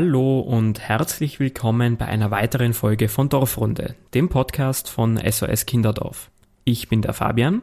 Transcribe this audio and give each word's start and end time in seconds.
Hallo 0.00 0.38
und 0.38 0.78
herzlich 0.78 1.40
willkommen 1.40 1.96
bei 1.96 2.04
einer 2.06 2.30
weiteren 2.30 2.72
Folge 2.72 3.08
von 3.08 3.28
Dorfrunde, 3.28 3.96
dem 4.14 4.28
Podcast 4.28 4.88
von 4.88 5.16
SOS 5.16 5.66
Kinderdorf. 5.66 6.30
Ich 6.62 6.88
bin 6.88 7.02
der 7.02 7.14
Fabian. 7.14 7.62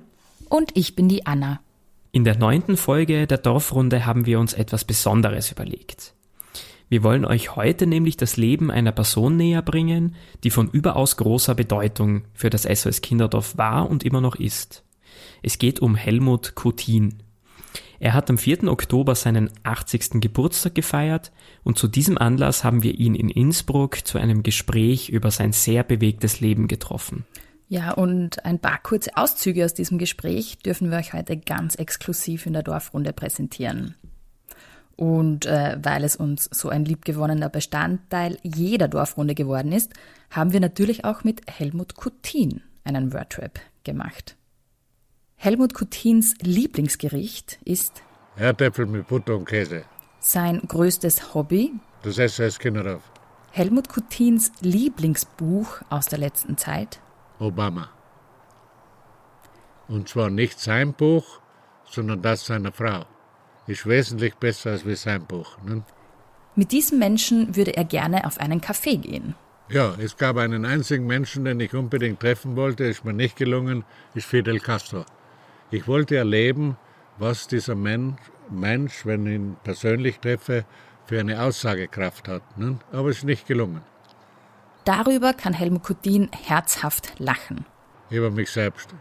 Und 0.50 0.76
ich 0.76 0.98
bin 0.98 1.08
die 1.08 1.26
Anna. 1.26 1.62
In 2.12 2.26
der 2.26 2.38
neunten 2.38 2.76
Folge 2.76 3.26
der 3.26 3.38
Dorfrunde 3.38 4.06
haben 4.06 4.26
wir 4.26 4.42
uns 4.42 4.54
etwas 4.54 4.84
Besonderes 4.84 5.50
überlegt. 5.50 6.14
Wir 6.90 7.04
wollen 7.04 7.24
euch 7.24 7.56
heute 7.56 7.88
nämlich 7.88 8.18
das 8.18 8.36
Leben 8.36 8.70
einer 8.70 8.92
Person 8.92 9.38
näher 9.38 9.62
bringen, 9.62 10.16
die 10.44 10.50
von 10.50 10.70
überaus 10.70 11.16
großer 11.16 11.56
Bedeutung 11.56 12.24
für 12.34 12.50
das 12.50 12.64
SOS 12.64 13.00
Kinderdorf 13.00 13.58
war 13.58 13.90
und 13.90 14.04
immer 14.04 14.20
noch 14.20 14.36
ist. 14.36 14.84
Es 15.42 15.58
geht 15.58 15.80
um 15.80 15.96
Helmut 15.96 16.54
Kutin. 16.54 17.14
Er 18.00 18.14
hat 18.14 18.30
am 18.30 18.38
4. 18.38 18.66
Oktober 18.66 19.16
seinen 19.16 19.50
80. 19.64 20.22
Geburtstag 20.22 20.76
gefeiert 20.76 21.32
und 21.64 21.78
zu 21.78 21.88
diesem 21.88 22.18
Anlass 22.18 22.64
haben 22.64 22.84
wir 22.84 22.96
ihn 23.00 23.16
in 23.16 23.30
Innsbruck 23.30 24.06
zu 24.06 24.18
einem 24.18 24.44
Gespräch 24.44 25.10
über 25.10 25.32
sein 25.32 25.52
sehr 25.52 25.84
bewegtes 25.84 26.42
Leben 26.42 26.68
getroffen. 26.68 27.26
Ja, 27.68 27.92
und 27.92 28.46
ein 28.46 28.60
paar 28.60 28.80
kurze 28.82 29.18
Auszüge 29.18 29.66
aus 29.66 29.74
diesem 29.74 29.98
Gespräch 29.98 30.60
dürfen 30.60 30.92
wir 30.92 30.98
euch 30.98 31.14
heute 31.14 31.38
ganz 31.38 31.76
exklusiv 31.76 32.46
in 32.46 32.54
der 32.54 32.64
Dorfrunde 32.64 33.12
präsentieren. 33.12 33.96
Und 34.96 35.46
äh, 35.46 35.78
weil 35.82 36.04
es 36.04 36.16
uns 36.16 36.50
so 36.52 36.70
ein 36.70 36.86
liebgewonnener 36.86 37.50
Bestandteil 37.50 38.38
jeder 38.44 38.88
Dorfrunde 38.88 39.36
geworden 39.36 39.72
ist, 39.72 39.94
haben 40.30 40.54
wir 40.54 40.60
natürlich 40.60 41.04
auch 41.06 41.24
mit 41.24 41.42
Helmut 41.52 41.96
Kutin 41.96 42.62
einen 42.84 43.14
Wordrap 43.14 43.60
gemacht. 43.84 44.38
Helmut 45.38 45.74
Kutins 45.76 46.34
Lieblingsgericht 46.42 47.60
ist 47.66 48.02
Herdäpfel 48.36 48.88
mit 48.88 49.08
Butter 49.08 49.36
und 49.36 49.46
Käse. 49.46 49.84
Sein 50.20 50.60
größtes 50.68 51.36
Hobby? 51.36 51.72
Das 52.02 52.18
SS 52.18 52.58
Kinderdorf. 52.58 53.04
Helmut 53.52 53.88
Kutins 53.90 54.52
Lieblingsbuch 54.62 55.82
aus 55.90 56.08
der 56.08 56.20
letzten 56.20 56.58
Zeit? 56.58 57.00
Obama. 57.40 57.90
Und 59.88 60.10
zwar 60.10 60.32
nicht 60.32 60.60
sein 60.60 60.94
Buch, 60.94 61.40
sondern 61.90 62.22
das 62.24 62.46
seiner 62.48 62.72
Frau. 62.72 63.06
Ist 63.68 63.86
wesentlich 63.86 64.36
besser 64.36 64.72
als 64.72 64.86
wie 64.86 64.96
sein 64.96 65.26
Buch. 65.26 65.58
Ne? 65.64 65.84
Mit 66.56 66.72
diesem 66.72 66.98
Menschen 66.98 67.56
würde 67.56 67.78
er 67.78 67.86
gerne 67.86 68.26
auf 68.26 68.40
einen 68.40 68.62
Kaffee 68.62 68.98
gehen. 68.98 69.36
Ja, 69.70 69.96
es 70.00 70.18
gab 70.18 70.38
einen 70.38 70.66
einzigen 70.66 71.06
Menschen, 71.06 71.46
den 71.46 71.60
ich 71.60 71.74
unbedingt 71.74 72.20
treffen 72.20 72.56
wollte, 72.56 72.84
ist 72.84 73.04
mir 73.04 73.14
nicht 73.14 73.36
gelungen, 73.36 73.84
ist 74.14 74.28
Fidel 74.28 74.60
Castro. 74.60 75.06
Ich 75.76 75.90
wollte 75.90 76.16
erleben, 76.16 76.78
was 77.18 77.48
dieser 77.50 77.76
Mensch, 77.76 78.22
Mensch 78.50 79.06
wenn 79.06 79.28
ich 79.28 79.34
ihn 79.34 79.58
persönlich 79.62 80.20
treffe, 80.20 80.64
für 81.06 81.20
eine 81.20 81.42
Aussagekraft 81.42 82.30
hat. 82.30 82.58
Ne? 82.58 82.80
Aber 82.94 83.10
es 83.10 83.18
ist 83.18 83.24
nicht 83.26 83.46
gelungen. 83.46 83.82
Darüber 84.86 85.34
kann 85.34 85.52
Helmut 85.52 85.84
Kutin 85.84 86.30
herzhaft 86.32 87.20
lachen. 87.20 87.66
Über 88.10 88.32
mich 88.32 88.52
selbst. 88.52 88.96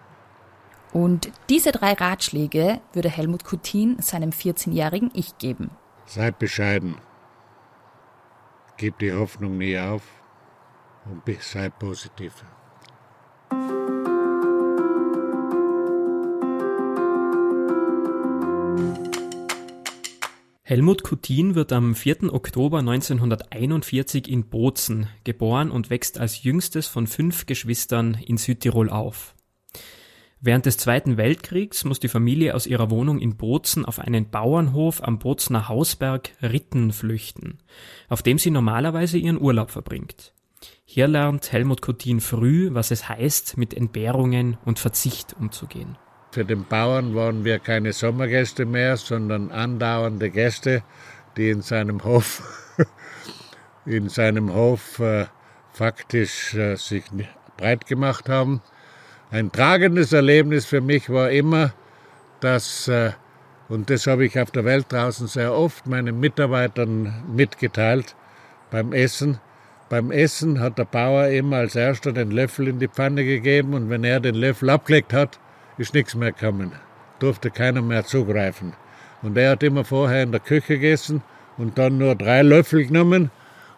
Und 0.92 1.31
diese 1.48 1.70
drei 1.70 1.92
Ratschläge 1.92 2.81
würde 2.92 3.09
Helmut 3.09 3.44
Kutin 3.44 4.00
seinem 4.00 4.31
14-jährigen 4.31 5.12
Ich 5.14 5.38
geben. 5.38 5.70
Seid 6.06 6.41
bescheiden. 6.41 6.97
Gib 8.78 8.98
die 8.98 9.12
Hoffnung 9.12 9.59
nie 9.59 9.78
auf 9.78 10.03
und 11.05 11.22
sei 11.41 11.69
positiv. 11.69 12.44
Helmut 20.66 21.02
Kutin 21.02 21.54
wird 21.54 21.75
am 21.75 21.94
4. 21.94 22.32
Oktober 22.32 22.78
1941 22.78 24.26
in 24.26 24.48
Bozen 24.48 25.08
geboren 25.22 25.70
und 25.70 25.91
wächst 25.91 26.19
als 26.19 26.42
jüngstes 26.42 26.86
von 26.88 27.06
fünf 27.06 27.44
Geschwistern 27.44 28.16
in 28.26 28.38
Südtirol 28.38 28.88
auf. 28.88 29.34
Während 30.41 30.64
des 30.64 30.78
Zweiten 30.78 31.19
Weltkriegs 31.19 31.84
muss 31.84 32.00
die 32.00 32.08
Familie 32.08 32.54
aus 32.54 32.66
ihrer 32.66 32.88
Wohnung 32.88 33.19
in 33.19 33.36
Bozen 33.36 33.84
auf 33.84 33.98
einen 33.98 34.30
Bauernhof 34.30 35.03
am 35.03 35.19
Bozener 35.19 35.69
Hausberg 35.69 36.30
Ritten 36.41 36.94
flüchten, 36.94 37.58
auf 38.08 38.22
dem 38.22 38.38
sie 38.38 38.50
normalerweise 38.50 39.19
ihren 39.19 39.38
Urlaub 39.38 39.70
verbringt. 39.70 40.32
Hier 40.86 41.08
lernt 41.08 41.53
Helmut 41.53 41.82
Kutin 41.82 42.22
früh, 42.22 42.72
was 42.72 42.91
es 42.91 43.06
heißt, 43.06 43.58
mit 43.58 43.74
Entbehrungen 43.74 44.56
und 44.64 44.78
Verzicht 44.78 45.36
umzugehen. 45.38 45.98
Für 46.34 46.45
den 46.45 46.65
Bauern 46.65 47.15
waren 47.15 47.45
wir 47.45 47.61
keine 47.61 47.93
Sommergäste 47.93 48.67
mehr, 48.67 48.97
sondern 48.97 49.53
andauernde 49.53 50.31
Gäste, 50.31 50.83
die 51.37 51.49
in 51.49 51.62
seinem 51.62 52.03
Hof, 52.03 52.43
in 53.87 54.09
seinem 54.09 54.53
Hof 54.53 54.99
äh, 54.99 55.27
faktisch 55.72 56.53
äh, 56.55 56.75
sich 56.75 57.05
breit 57.56 57.87
gemacht 57.87 58.28
haben. 58.28 58.62
Ein 59.31 59.53
tragendes 59.53 60.12
Erlebnis 60.12 60.67
für 60.67 60.81
mich 60.81 61.09
war 61.09 61.31
immer, 61.31 61.72
dass, 62.41 62.89
äh, 62.89 63.12
und 63.69 63.89
das 63.89 64.09
habe 64.09 64.27
ich 64.27 64.37
auf 64.41 64.51
der 64.51 64.65
Welt 64.65 64.87
draußen 64.89 65.28
sehr 65.28 65.55
oft 65.55 65.87
meinen 65.87 66.19
Mitarbeitern 66.19 67.15
mitgeteilt 67.33 68.16
beim 68.72 68.93
Essen, 68.93 69.39
beim 69.89 70.11
Essen 70.11 70.59
hat 70.59 70.78
der 70.78 70.87
Bauer 70.87 71.28
immer 71.28 71.59
als 71.59 71.77
erster 71.77 72.11
den 72.11 72.33
Löffel 72.33 72.66
in 72.66 72.81
die 72.81 72.89
Pfanne 72.89 73.25
gegeben 73.25 73.75
und 73.75 73.89
wenn 73.89 74.03
er 74.03 74.19
den 74.19 74.34
Löffel 74.34 74.71
abgelegt 74.71 75.12
hat, 75.12 75.39
ist 75.78 75.94
nichts 75.94 76.14
mehr 76.14 76.32
gekommen. 76.32 76.72
Durfte 77.18 77.50
keiner 77.50 77.82
mehr 77.82 78.04
zugreifen. 78.04 78.74
Und 79.22 79.36
er 79.36 79.52
hat 79.52 79.62
immer 79.62 79.84
vorher 79.84 80.22
in 80.22 80.32
der 80.32 80.40
Küche 80.40 80.74
gegessen 80.74 81.22
und 81.56 81.78
dann 81.78 81.98
nur 81.98 82.14
drei 82.14 82.42
Löffel 82.42 82.86
genommen 82.86 83.30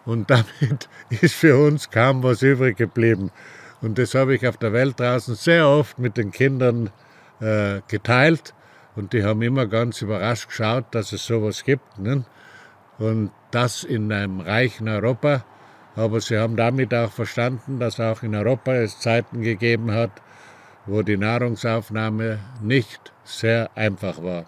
und 0.05 0.29
damit 0.29 0.89
ist 1.21 1.35
für 1.35 1.57
uns 1.57 1.89
kaum 1.89 2.23
was 2.23 2.41
übrig 2.41 2.77
geblieben. 2.77 3.31
Und 3.81 3.97
das 3.97 4.15
habe 4.15 4.35
ich 4.35 4.47
auf 4.47 4.57
der 4.57 4.73
Welt 4.73 4.99
draußen 4.99 5.35
sehr 5.35 5.67
oft 5.67 5.99
mit 5.99 6.17
den 6.17 6.31
Kindern 6.31 6.89
äh, 7.39 7.81
geteilt 7.87 8.53
und 8.97 9.13
die 9.13 9.23
haben 9.23 9.43
immer 9.43 9.67
ganz 9.67 10.01
überrascht 10.01 10.49
geschaut, 10.49 10.85
dass 10.91 11.13
es 11.13 11.25
sowas 11.25 11.63
gibt. 11.63 11.99
Ne? 11.99 12.25
Und 12.97 13.29
das 13.51 13.83
in 13.83 14.11
einem 14.11 14.39
reichen 14.39 14.89
Europa. 14.89 15.45
Aber 15.95 16.19
sie 16.19 16.37
haben 16.37 16.55
damit 16.55 16.93
auch 16.93 17.11
verstanden, 17.11 17.79
dass 17.79 17.99
auch 17.99 18.23
in 18.23 18.35
Europa 18.35 18.73
es 18.73 18.99
Zeiten 18.99 19.41
gegeben 19.41 19.91
hat, 19.91 20.11
wo 20.87 21.01
die 21.01 21.17
Nahrungsaufnahme 21.17 22.39
nicht 22.61 23.13
sehr 23.23 23.69
einfach 23.75 24.23
war. 24.23 24.45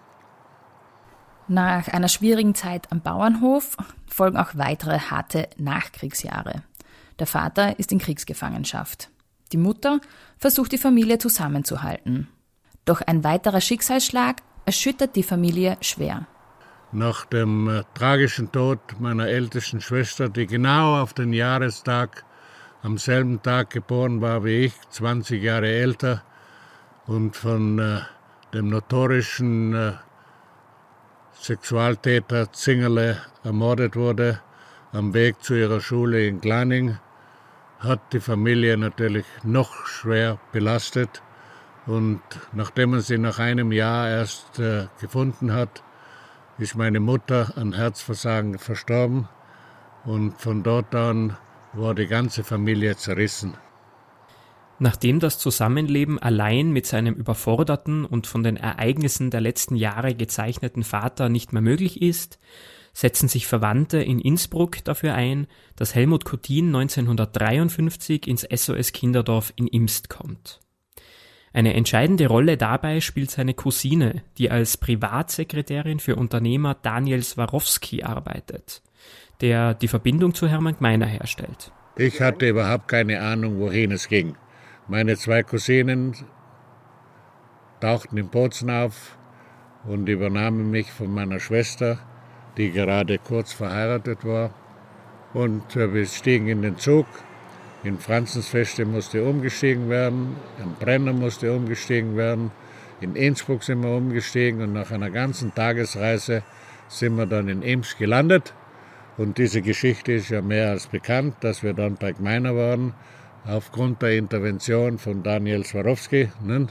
Nach 1.48 1.88
einer 1.88 2.08
schwierigen 2.08 2.54
Zeit 2.54 2.90
am 2.90 3.00
Bauernhof 3.00 3.76
folgen 4.06 4.36
auch 4.36 4.50
weitere 4.54 4.98
harte 4.98 5.48
Nachkriegsjahre. 5.56 6.62
Der 7.18 7.26
Vater 7.26 7.78
ist 7.78 7.92
in 7.92 7.98
Kriegsgefangenschaft. 7.98 9.10
Die 9.52 9.56
Mutter 9.56 10.00
versucht 10.38 10.72
die 10.72 10.78
Familie 10.78 11.18
zusammenzuhalten. 11.18 12.28
Doch 12.84 13.02
ein 13.02 13.24
weiterer 13.24 13.60
Schicksalsschlag 13.60 14.36
erschüttert 14.64 15.16
die 15.16 15.22
Familie 15.22 15.76
schwer. 15.80 16.26
Nach 16.92 17.24
dem 17.24 17.68
äh, 17.68 17.82
tragischen 17.94 18.50
Tod 18.50 18.78
meiner 18.98 19.26
ältesten 19.28 19.80
Schwester, 19.80 20.28
die 20.28 20.46
genau 20.46 21.00
auf 21.00 21.14
den 21.14 21.32
Jahrestag 21.32 22.24
am 22.82 22.98
selben 22.98 23.42
Tag 23.42 23.70
geboren 23.70 24.20
war 24.20 24.44
wie 24.44 24.66
ich, 24.66 24.74
20 24.90 25.42
Jahre 25.42 25.68
älter, 25.68 26.22
und 27.10 27.36
von 27.36 27.80
äh, 27.80 28.02
dem 28.54 28.68
notorischen 28.68 29.74
äh, 29.74 29.92
Sexualtäter 31.32 32.52
Zingerle 32.52 33.18
ermordet 33.42 33.96
wurde, 33.96 34.40
am 34.92 35.12
Weg 35.12 35.42
zu 35.42 35.54
ihrer 35.54 35.80
Schule 35.80 36.24
in 36.28 36.40
Glanning, 36.40 36.98
hat 37.80 38.12
die 38.12 38.20
Familie 38.20 38.76
natürlich 38.76 39.26
noch 39.42 39.86
schwer 39.86 40.38
belastet. 40.52 41.20
Und 41.86 42.22
nachdem 42.52 42.90
man 42.90 43.00
sie 43.00 43.18
nach 43.18 43.40
einem 43.40 43.72
Jahr 43.72 44.08
erst 44.08 44.60
äh, 44.60 44.86
gefunden 45.00 45.52
hat, 45.52 45.82
ist 46.58 46.76
meine 46.76 47.00
Mutter 47.00 47.54
an 47.56 47.72
Herzversagen 47.72 48.56
verstorben. 48.60 49.28
Und 50.04 50.40
von 50.40 50.62
dort 50.62 50.94
an 50.94 51.36
war 51.72 51.96
die 51.96 52.06
ganze 52.06 52.44
Familie 52.44 52.96
zerrissen. 52.96 53.54
Nachdem 54.82 55.20
das 55.20 55.38
Zusammenleben 55.38 56.18
allein 56.18 56.72
mit 56.72 56.86
seinem 56.86 57.12
überforderten 57.12 58.06
und 58.06 58.26
von 58.26 58.42
den 58.42 58.56
Ereignissen 58.56 59.30
der 59.30 59.42
letzten 59.42 59.76
Jahre 59.76 60.14
gezeichneten 60.14 60.84
Vater 60.84 61.28
nicht 61.28 61.52
mehr 61.52 61.60
möglich 61.60 62.00
ist, 62.00 62.38
setzen 62.94 63.28
sich 63.28 63.46
Verwandte 63.46 63.98
in 63.98 64.18
Innsbruck 64.18 64.82
dafür 64.84 65.14
ein, 65.14 65.48
dass 65.76 65.94
Helmut 65.94 66.24
Kutin 66.24 66.68
1953 66.74 68.26
ins 68.26 68.48
SOS 68.50 68.92
Kinderdorf 68.92 69.52
in 69.54 69.66
Imst 69.66 70.08
kommt. 70.08 70.60
Eine 71.52 71.74
entscheidende 71.74 72.28
Rolle 72.28 72.56
dabei 72.56 73.02
spielt 73.02 73.30
seine 73.30 73.52
Cousine, 73.52 74.22
die 74.38 74.50
als 74.50 74.78
Privatsekretärin 74.78 76.00
für 76.00 76.16
Unternehmer 76.16 76.74
Daniel 76.74 77.22
Swarovski 77.22 78.02
arbeitet, 78.02 78.80
der 79.42 79.74
die 79.74 79.88
Verbindung 79.88 80.34
zu 80.34 80.48
Hermann 80.48 80.78
Gmeiner 80.78 81.06
herstellt. 81.06 81.70
Ich 81.96 82.22
hatte 82.22 82.48
überhaupt 82.48 82.88
keine 82.88 83.20
Ahnung, 83.20 83.58
wohin 83.58 83.92
es 83.92 84.08
ging. 84.08 84.36
Meine 84.90 85.16
zwei 85.16 85.44
Cousinen 85.44 86.16
tauchten 87.80 88.16
in 88.16 88.28
Bozen 88.28 88.70
auf 88.70 89.16
und 89.84 90.08
übernahmen 90.08 90.72
mich 90.72 90.90
von 90.90 91.14
meiner 91.14 91.38
Schwester, 91.38 92.00
die 92.56 92.72
gerade 92.72 93.18
kurz 93.18 93.52
verheiratet 93.52 94.24
war. 94.24 94.50
und 95.32 95.76
äh, 95.76 95.94
wir 95.94 96.04
stiegen 96.06 96.48
in 96.48 96.62
den 96.62 96.76
Zug. 96.76 97.06
In 97.84 98.00
Franzensfeste 98.00 98.84
musste 98.84 99.22
umgestiegen 99.22 99.88
werden, 99.88 100.34
in 100.58 100.74
Brenner 100.84 101.12
musste 101.12 101.52
umgestiegen 101.52 102.16
werden, 102.16 102.50
in 103.00 103.14
Innsbruck 103.14 103.62
sind 103.62 103.84
wir 103.84 103.96
umgestiegen 103.96 104.60
und 104.60 104.72
nach 104.72 104.90
einer 104.90 105.10
ganzen 105.10 105.54
Tagesreise 105.54 106.42
sind 106.88 107.14
wir 107.14 107.26
dann 107.26 107.46
in 107.46 107.62
Ems 107.62 107.96
gelandet. 107.96 108.54
Und 109.16 109.38
diese 109.38 109.62
Geschichte 109.62 110.14
ist 110.14 110.30
ja 110.30 110.42
mehr 110.42 110.70
als 110.70 110.88
bekannt, 110.88 111.36
dass 111.42 111.62
wir 111.62 111.74
dann 111.74 111.94
bei 111.94 112.10
Gmeiner 112.10 112.56
waren, 112.56 112.94
aufgrund 113.46 114.02
der 114.02 114.16
Intervention 114.16 114.98
von 114.98 115.22
Daniel 115.22 115.64
Swarovski. 115.64 116.30
Ne? 116.42 116.66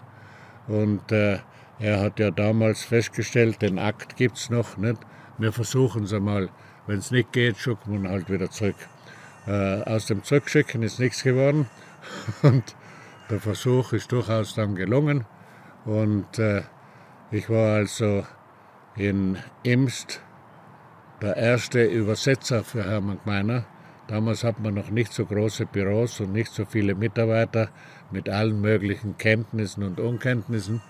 Und 0.67 1.11
äh, 1.11 1.39
er 1.79 2.01
hat 2.01 2.19
ja 2.19 2.31
damals 2.31 2.83
festgestellt, 2.83 3.61
den 3.61 3.79
Akt 3.79 4.15
gibt 4.15 4.37
es 4.37 4.49
noch. 4.49 4.77
Nicht? 4.77 4.99
Wir 5.37 5.53
versuchen 5.53 6.03
es 6.03 6.13
einmal. 6.13 6.49
Wenn 6.87 6.99
es 6.99 7.11
nicht 7.11 7.31
geht, 7.31 7.57
schicken 7.57 7.91
wir 7.91 7.99
ihn 7.99 8.09
halt 8.09 8.29
wieder 8.29 8.49
zurück. 8.49 8.75
Äh, 9.47 9.83
aus 9.83 10.07
dem 10.07 10.23
Zurückschicken 10.23 10.83
ist 10.83 10.99
nichts 10.99 11.23
geworden. 11.23 11.67
Und 12.41 12.75
der 13.29 13.39
Versuch 13.39 13.93
ist 13.93 14.11
durchaus 14.11 14.55
dann 14.55 14.75
gelungen. 14.75 15.25
Und 15.85 16.39
äh, 16.39 16.63
ich 17.31 17.49
war 17.49 17.75
also 17.75 18.25
in 18.95 19.37
Imst 19.63 20.21
der 21.21 21.37
erste 21.37 21.83
Übersetzer 21.83 22.63
für 22.63 22.83
Hermann 22.83 23.19
Gmeiner. 23.23 23.65
Damals 24.09 24.43
hat 24.43 24.59
man 24.59 24.73
noch 24.73 24.89
nicht 24.89 25.13
so 25.13 25.23
große 25.23 25.67
Büros 25.67 26.19
und 26.19 26.33
nicht 26.33 26.51
so 26.51 26.65
viele 26.65 26.95
Mitarbeiter 26.95 27.69
mit 28.09 28.27
allen 28.27 28.59
möglichen 28.59 29.19
Kenntnissen 29.19 29.83
und 29.83 29.99
Unkenntnissen. 29.99 30.81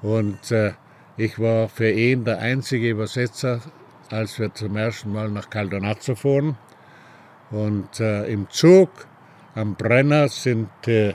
Und 0.00 0.50
äh, 0.50 0.72
ich 1.18 1.38
war 1.38 1.68
für 1.68 1.90
ihn 1.90 2.24
der 2.24 2.38
einzige 2.38 2.88
Übersetzer, 2.88 3.60
als 4.10 4.38
wir 4.38 4.54
zum 4.54 4.78
ersten 4.78 5.12
Mal 5.12 5.28
nach 5.28 5.50
Caldonazzo 5.50 6.14
fuhren. 6.14 6.56
Und 7.50 8.00
äh, 8.00 8.24
im 8.32 8.48
Zug 8.48 8.88
am 9.54 9.74
Brenner 9.74 10.28
sind 10.28 10.70
äh, 10.86 11.12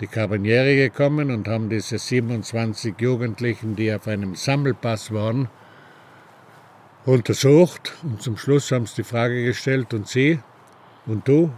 die 0.00 0.08
Carabinieri 0.08 0.74
gekommen 0.74 1.30
und 1.30 1.46
haben 1.46 1.68
diese 1.68 1.96
27 1.96 3.00
Jugendlichen, 3.00 3.76
die 3.76 3.94
auf 3.94 4.08
einem 4.08 4.34
Sammelpass 4.34 5.12
waren, 5.12 5.48
untersucht. 7.04 7.94
Und 8.02 8.20
zum 8.20 8.36
Schluss 8.36 8.72
haben 8.72 8.86
sie 8.86 8.96
die 8.96 9.04
Frage 9.04 9.44
gestellt, 9.44 9.94
und 9.94 10.08
Sie 10.08 10.40
und 11.06 11.26
du? 11.26 11.52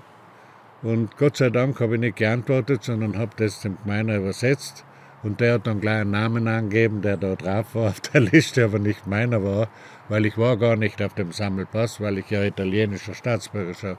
Und 0.83 1.17
Gott 1.17 1.39
sei 1.39 1.51
Dank 1.51 1.81
habe 1.81 1.95
ich 1.95 2.01
nicht 2.01 2.17
geantwortet, 2.17 2.85
sondern 2.85 3.19
habe 3.19 3.33
das 3.37 3.63
dem 3.63 3.79
Gemeiner 3.83 4.17
übersetzt. 4.17 4.85
Und 5.23 5.41
der 5.41 5.55
hat 5.55 5.67
dann 5.67 5.81
gleich 5.81 6.03
einen 6.03 6.11
Namen 6.11 6.47
angegeben, 6.47 7.01
der 7.01 7.17
da 7.17 7.35
drauf 7.35 7.75
war 7.75 7.89
auf 7.89 8.01
der 8.01 8.21
Liste, 8.33 8.65
aber 8.65 8.79
nicht 8.79 9.07
meiner 9.07 9.43
war, 9.43 9.69
weil 10.11 10.27
ich 10.27 10.37
war 10.37 10.59
gar 10.59 10.77
nicht 10.77 11.01
auf 11.01 11.15
dem 11.15 11.33
Sammelpass, 11.33 12.01
weil 12.01 12.19
ich 12.19 12.29
ja 12.29 12.43
italienischer 12.43 13.15
Staatsbürger, 13.15 13.97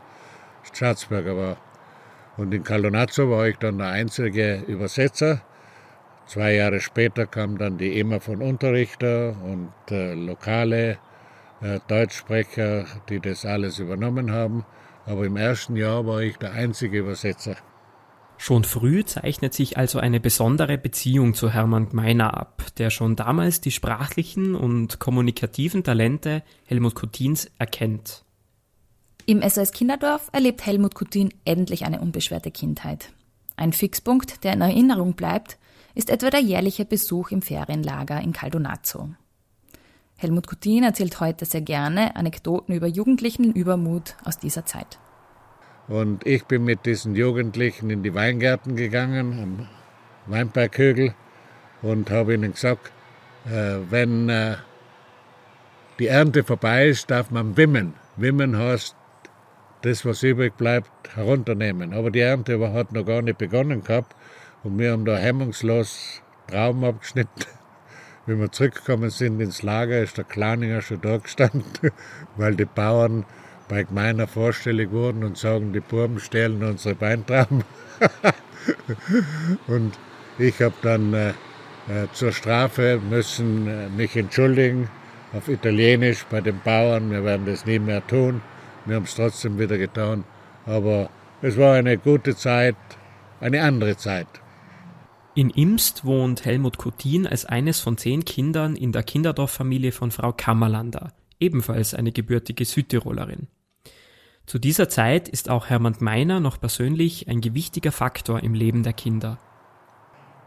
Staatsbürger 0.62 1.36
war. 1.36 1.58
Und 2.38 2.54
in 2.54 2.64
Caldonazzo 2.64 3.32
war 3.32 3.48
ich 3.48 3.58
dann 3.58 3.80
der 3.80 3.88
einzige 3.88 4.58
Übersetzer. 4.68 5.42
Zwei 6.28 6.54
Jahre 6.54 6.80
später 6.80 7.26
kam 7.26 7.58
dann 7.58 7.80
die 7.80 8.00
EMA 8.00 8.20
von 8.20 8.44
Unterrichter 8.44 9.36
und 9.44 9.72
äh, 9.90 10.14
lokale 10.14 10.98
äh, 11.62 11.80
Deutschsprecher, 11.88 12.86
die 13.10 13.20
das 13.20 13.46
alles 13.46 13.80
übernommen 13.80 14.32
haben. 14.32 14.66
Aber 15.06 15.26
im 15.26 15.38
ersten 15.38 15.76
Jahr 15.76 16.06
war 16.06 16.22
ich 16.22 16.38
der 16.38 16.54
einzige 16.54 17.00
Übersetzer. 17.00 17.56
Schon 18.38 18.64
früh 18.64 19.06
zeichnet 19.06 19.54
sich 19.54 19.78
also 19.78 20.00
eine 20.00 20.20
besondere 20.20 20.78
Beziehung 20.78 21.34
zu 21.36 21.52
Hermann 21.52 21.90
Gmeiner 21.90 22.36
ab, 22.36 22.64
der 22.78 22.90
schon 22.90 23.16
damals 23.16 23.62
die 23.62 23.72
sprachlichen 23.72 24.56
und 24.56 25.00
kommunikativen 25.00 25.84
Talente 25.84 26.44
Helmut 26.66 26.96
Kutins 26.96 27.50
erkennt. 27.58 28.26
Im 29.26 29.42
SOS 29.42 29.72
Kinderdorf 29.72 30.30
erlebt 30.34 30.66
Helmut 30.66 30.94
Kutin 30.94 31.34
endlich 31.46 31.86
eine 31.86 32.02
unbeschwerte 32.02 32.52
Kindheit. 32.52 33.12
Ein 33.56 33.74
Fixpunkt, 33.74 34.44
der 34.44 34.54
in 34.54 34.62
Erinnerung 34.62 35.14
bleibt, 35.14 35.58
ist 35.96 36.10
etwa 36.10 36.30
der 36.30 36.42
jährliche 36.42 36.86
Besuch 36.86 37.32
im 37.32 37.42
Ferienlager 37.42 38.22
in 38.22 38.34
Caldonazzo. 38.34 39.10
Helmut 40.18 40.48
Kutin 40.48 40.84
erzählt 40.84 41.20
heute 41.20 41.44
sehr 41.44 41.60
gerne 41.60 42.16
Anekdoten 42.16 42.74
über 42.74 42.88
jugendlichen 42.88 43.52
Übermut 43.52 44.16
aus 44.24 44.40
dieser 44.40 44.66
Zeit. 44.66 44.98
Und 45.90 46.26
ich 46.26 46.46
bin 46.46 46.64
mit 46.64 46.86
diesen 46.86 47.16
Jugendlichen 47.16 47.90
in 47.90 48.02
die 48.02 48.14
Weingärten 48.14 48.78
gegangen, 48.78 49.40
am 49.44 49.68
Weinberghügel, 50.32 51.14
und 51.82 52.10
habe 52.12 52.34
ihnen 52.34 52.54
gesagt, 52.54 52.94
äh, 53.46 53.80
wenn 53.90 54.30
äh, 54.30 54.56
die 56.00 56.08
Ernte 56.08 56.46
vorbei 56.46 56.88
ist, 56.88 57.12
darf 57.12 57.30
man 57.30 57.58
wimmen. 57.58 57.94
Wimmen 58.16 58.58
heißt, 58.58 58.96
das, 59.82 60.06
was 60.06 60.24
übrig 60.24 60.56
bleibt, 60.56 60.90
herunternehmen. 61.14 61.94
Aber 61.94 62.10
die 62.10 62.22
Ernte 62.22 62.74
hat 62.74 62.94
noch 62.94 63.06
gar 63.06 63.22
nicht 63.22 63.38
begonnen 63.38 63.84
gehabt 63.84 64.16
und 64.64 64.80
wir 64.80 64.94
haben 64.94 65.04
da 65.04 65.18
hemmungslos 65.18 66.22
Trauben 66.48 66.86
abgeschnitten. 66.86 67.44
Wenn 68.26 68.40
wir 68.40 68.52
zurückgekommen 68.52 69.12
sind 69.12 69.40
ins 69.40 69.62
Lager, 69.62 70.02
ist 70.02 70.18
der 70.18 70.24
Klaninger 70.24 70.82
schon 70.82 71.02
da 71.02 71.18
gestanden, 71.18 71.64
weil 72.38 72.56
die 72.56 72.66
Bauern 72.66 73.26
bei 73.68 73.84
Gmeiner 73.84 74.28
vorstellig 74.28 74.92
wurden 74.92 75.24
und 75.24 75.38
sagen, 75.38 75.74
die 75.74 75.80
Burben 75.80 76.20
stehlen 76.20 76.64
unsere 76.64 77.00
Weintrauben. 77.00 77.64
und 79.68 79.98
ich 80.38 80.62
habe 80.62 80.74
dann 80.82 81.14
äh, 81.14 81.30
äh, 81.30 82.08
zur 82.14 82.32
Strafe 82.32 83.00
müssen 83.10 83.68
äh, 83.68 83.90
mich 83.90 84.16
entschuldigen 84.18 84.90
auf 85.34 85.48
Italienisch 85.48 86.26
bei 86.30 86.42
den 86.42 86.60
Bauern. 86.64 87.12
Wir 87.12 87.24
werden 87.24 87.46
das 87.46 87.66
nie 87.66 87.80
mehr 87.80 88.06
tun. 88.08 88.42
Wir 88.86 88.96
haben 88.96 89.04
es 89.04 89.16
trotzdem 89.16 89.60
wieder 89.60 89.78
getan. 89.78 90.24
Aber 90.66 91.10
es 91.44 91.58
war 91.58 91.76
eine 91.76 91.98
gute 91.98 92.36
Zeit, 92.36 92.76
eine 93.40 93.62
andere 93.62 93.98
Zeit. 93.98 94.28
In 95.38 95.50
Imst 95.50 96.06
wohnt 96.06 96.46
Helmut 96.46 96.78
Kutin 96.78 97.28
als 97.28 97.44
eines 97.44 97.82
von 97.82 97.98
zehn 97.98 98.24
Kindern 98.24 98.78
in 98.78 98.94
der 98.94 99.04
Kinderdorffamilie 99.04 99.92
von 99.92 100.10
Frau 100.10 100.32
Kammerlander, 100.32 101.12
ebenfalls 101.42 101.94
eine 101.94 102.14
gebürtige 102.14 102.64
Südtirolerin. 102.64 103.48
Zu 104.46 104.60
dieser 104.60 104.88
Zeit 104.88 105.28
ist 105.28 105.50
auch 105.50 105.68
Hermann 105.68 105.98
Meiner 106.00 106.40
noch 106.40 106.58
persönlich 106.58 107.28
ein 107.28 107.42
gewichtiger 107.42 107.92
Faktor 107.92 108.44
im 108.44 108.54
Leben 108.54 108.84
der 108.84 108.94
Kinder. 108.94 109.38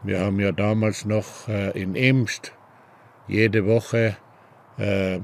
Wir 0.01 0.21
haben 0.21 0.39
ja 0.39 0.51
damals 0.51 1.05
noch 1.05 1.47
äh, 1.47 1.79
in 1.79 1.93
Imst 1.93 2.53
jede 3.27 3.67
Woche 3.67 4.17
äh, 4.79 5.19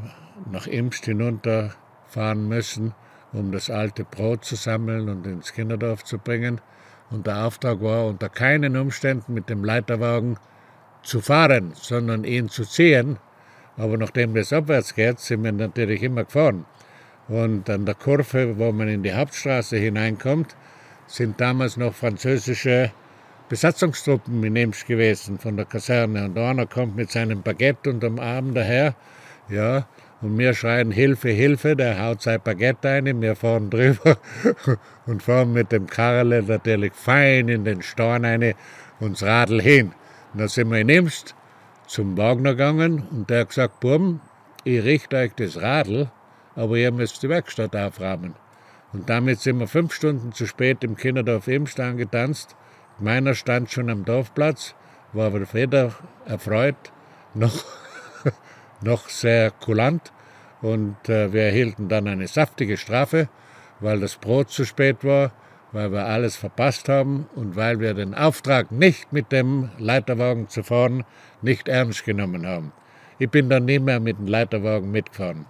nach 0.51 0.67
Imst 0.67 1.05
hinunterfahren 1.05 2.47
müssen, 2.47 2.93
um 3.33 3.51
das 3.51 3.71
alte 3.71 4.03
Brot 4.03 4.45
zu 4.45 4.57
sammeln 4.57 5.09
und 5.09 5.25
ins 5.25 5.53
Kinderdorf 5.53 6.03
zu 6.03 6.19
bringen. 6.19 6.61
Und 7.11 7.27
der 7.27 7.45
Auftrag 7.45 7.81
war, 7.81 8.07
unter 8.07 8.29
keinen 8.29 8.75
Umständen 8.75 9.33
mit 9.33 9.49
dem 9.49 9.63
Leiterwagen 9.63 10.37
zu 11.03 11.21
fahren, 11.21 11.71
sondern 11.75 12.23
ihn 12.23 12.49
zu 12.49 12.65
ziehen. 12.65 13.17
Aber 13.77 13.97
nachdem 13.97 14.33
das 14.33 14.53
abwärts 14.53 14.95
geht, 14.95 15.19
sind 15.19 15.43
wir 15.43 15.51
natürlich 15.51 16.01
immer 16.01 16.23
gefahren. 16.23 16.65
Und 17.27 17.69
an 17.69 17.85
der 17.85 17.95
Kurve, 17.95 18.57
wo 18.57 18.71
man 18.71 18.87
in 18.87 19.03
die 19.03 19.13
Hauptstraße 19.13 19.77
hineinkommt, 19.77 20.55
sind 21.07 21.39
damals 21.39 21.77
noch 21.77 21.93
französische 21.93 22.91
Besatzungstruppen 23.49 24.43
in 24.43 24.55
Emsch 24.55 24.85
gewesen 24.85 25.37
von 25.37 25.55
der 25.57 25.65
Kaserne. 25.65 26.25
Und 26.25 26.37
einer 26.37 26.65
kommt 26.65 26.95
mit 26.95 27.11
seinem 27.11 27.41
Baguette 27.41 27.91
unterm 27.91 28.19
Arm 28.19 28.53
daher. 28.53 28.95
Ja, 29.49 29.87
und 30.21 30.37
wir 30.37 30.53
schreien 30.53 30.91
Hilfe, 30.91 31.29
Hilfe, 31.29 31.75
der 31.75 32.01
haut 32.01 32.21
sein 32.21 32.39
Baguette 32.43 32.89
ein, 32.89 33.21
wir 33.21 33.35
fahren 33.35 33.69
drüber 33.69 34.17
und 35.05 35.21
fahren 35.21 35.53
mit 35.53 35.71
dem 35.71 35.87
Karle 35.87 36.41
natürlich 36.43 36.93
fein 36.93 37.49
in 37.49 37.65
den 37.65 37.81
Storn 37.81 38.25
rein, 38.25 38.53
uns 38.99 39.23
Radl 39.23 39.61
hin. 39.61 39.93
Und 40.33 40.41
dann 40.41 40.47
sind 40.47 40.71
wir 40.71 40.79
in 40.79 40.89
Imst 40.89 41.35
zum 41.87 42.17
Wagner 42.17 42.51
gegangen 42.51 43.07
und 43.11 43.29
der 43.29 43.41
hat 43.41 43.49
gesagt, 43.49 43.79
Buben, 43.79 44.21
ich 44.63 44.83
richte 44.83 45.17
euch 45.17 45.33
das 45.35 45.61
Radl, 45.61 46.09
aber 46.55 46.77
ihr 46.77 46.91
müsst 46.91 47.21
die 47.21 47.29
Werkstatt 47.29 47.75
aufräumen. 47.75 48.35
Und 48.93 49.09
damit 49.09 49.41
sind 49.41 49.59
wir 49.59 49.67
fünf 49.67 49.93
Stunden 49.93 50.31
zu 50.31 50.47
spät 50.47 50.83
im 50.83 50.95
Kinderdorf 50.95 51.47
Imst 51.47 51.79
angetanzt. 51.79 52.55
Meiner 52.97 53.35
stand 53.35 53.69
schon 53.69 53.89
am 53.89 54.05
Dorfplatz, 54.05 54.73
war 55.11 55.27
aber 55.27 55.53
weder 55.53 55.93
erfreut 56.25 56.75
noch 57.33 57.65
noch 58.85 59.09
sehr 59.09 59.51
kulant 59.51 60.13
und 60.61 61.09
äh, 61.09 61.33
wir 61.33 61.43
erhielten 61.43 61.89
dann 61.89 62.07
eine 62.07 62.27
saftige 62.27 62.77
Strafe, 62.77 63.27
weil 63.81 63.99
das 63.99 64.15
Brot 64.15 64.49
zu 64.49 64.63
spät 64.63 65.03
war, 65.03 65.33
weil 65.73 65.91
wir 65.91 66.05
alles 66.05 66.37
verpasst 66.37 66.87
haben 66.87 67.27
und 67.35 67.55
weil 67.57 67.79
wir 67.81 67.93
den 67.93 68.15
Auftrag 68.15 68.71
nicht 68.71 69.11
mit 69.11 69.31
dem 69.31 69.69
Leiterwagen 69.77 70.47
zu 70.47 70.63
fahren 70.63 71.03
nicht 71.41 71.67
ernst 71.67 72.05
genommen 72.05 72.45
haben. 72.45 72.71
Ich 73.19 73.29
bin 73.29 73.49
dann 73.49 73.65
nie 73.65 73.79
mehr 73.79 73.99
mit 73.99 74.17
dem 74.17 74.27
Leiterwagen 74.27 74.91
mitgefahren. 74.91 75.45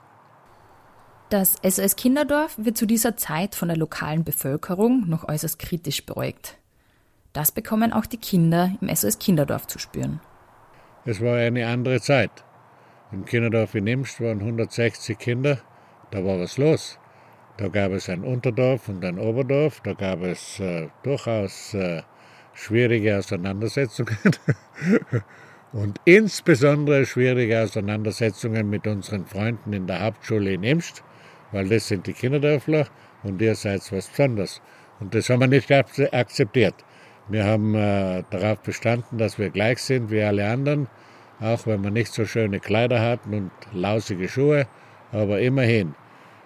Das 1.30 1.56
SOS 1.64 1.96
Kinderdorf 1.96 2.56
wird 2.58 2.78
zu 2.78 2.86
dieser 2.86 3.18
Zeit 3.18 3.56
von 3.56 3.68
der 3.68 3.78
lokalen 3.78 4.24
Bevölkerung 4.24 5.10
noch 5.10 5.28
äußerst 5.28 5.58
kritisch 5.58 6.06
beäugt. 6.06 6.58
Das 7.34 7.52
bekommen 7.52 7.92
auch 7.92 8.06
die 8.06 8.18
Kinder 8.18 8.72
im 8.80 8.96
SOS 8.96 9.20
Kinderdorf 9.20 9.66
zu 9.68 9.80
spüren. 9.80 10.22
Es 11.04 11.22
war 11.22 11.36
eine 11.36 11.68
andere 11.68 12.00
Zeit. 12.00 12.45
Im 13.12 13.26
Kinderdorf 13.26 13.76
in 13.76 13.88
Imst 13.88 14.20
waren 14.20 14.40
160 14.40 15.18
Kinder. 15.18 15.60
Da 16.12 16.24
war 16.26 16.40
was 16.40 16.58
los. 16.58 16.98
Da 17.58 17.68
gab 17.68 17.92
es 17.92 18.10
ein 18.10 18.24
Unterdorf 18.24 18.90
und 18.90 19.06
ein 19.06 19.20
Oberdorf. 19.20 19.80
Da 19.82 19.94
gab 19.94 20.24
es 20.24 20.60
äh, 20.60 20.90
durchaus 21.04 21.74
äh, 21.74 22.02
schwierige 22.54 23.18
Auseinandersetzungen 23.18 24.18
und 25.72 26.00
insbesondere 26.06 27.06
schwierige 27.06 27.62
Auseinandersetzungen 27.62 28.70
mit 28.70 28.88
unseren 28.88 29.26
Freunden 29.26 29.74
in 29.74 29.88
der 29.88 30.02
Hauptschule 30.02 30.54
in 30.54 30.64
Imst, 30.64 31.04
weil 31.52 31.70
das 31.70 31.88
sind 31.88 32.08
die 32.08 32.14
Kinderdörfler 32.14 32.88
und 33.24 33.42
ihr 33.42 33.56
seid 33.56 33.82
was 33.92 34.08
Besonderes. 34.08 34.62
Und 35.00 35.14
das 35.14 35.30
haben 35.30 35.42
wir 35.42 35.48
nicht 35.48 35.72
akzeptiert. 35.72 36.76
Wir 37.28 37.46
haben 37.46 37.76
äh, 37.76 38.24
darauf 38.30 38.60
bestanden, 38.60 39.18
dass 39.18 39.38
wir 39.38 39.50
gleich 39.50 39.80
sind 39.80 40.12
wie 40.12 40.22
alle 40.22 40.48
anderen, 40.48 40.88
auch 41.40 41.68
wenn 41.68 41.84
wir 41.84 41.92
nicht 41.92 42.14
so 42.14 42.26
schöne 42.26 42.60
Kleider 42.60 43.02
hatten 43.02 43.34
und 43.34 43.52
lausige 43.74 44.30
Schuhe, 44.30 44.68
aber 45.12 45.40
immerhin. 45.40 45.96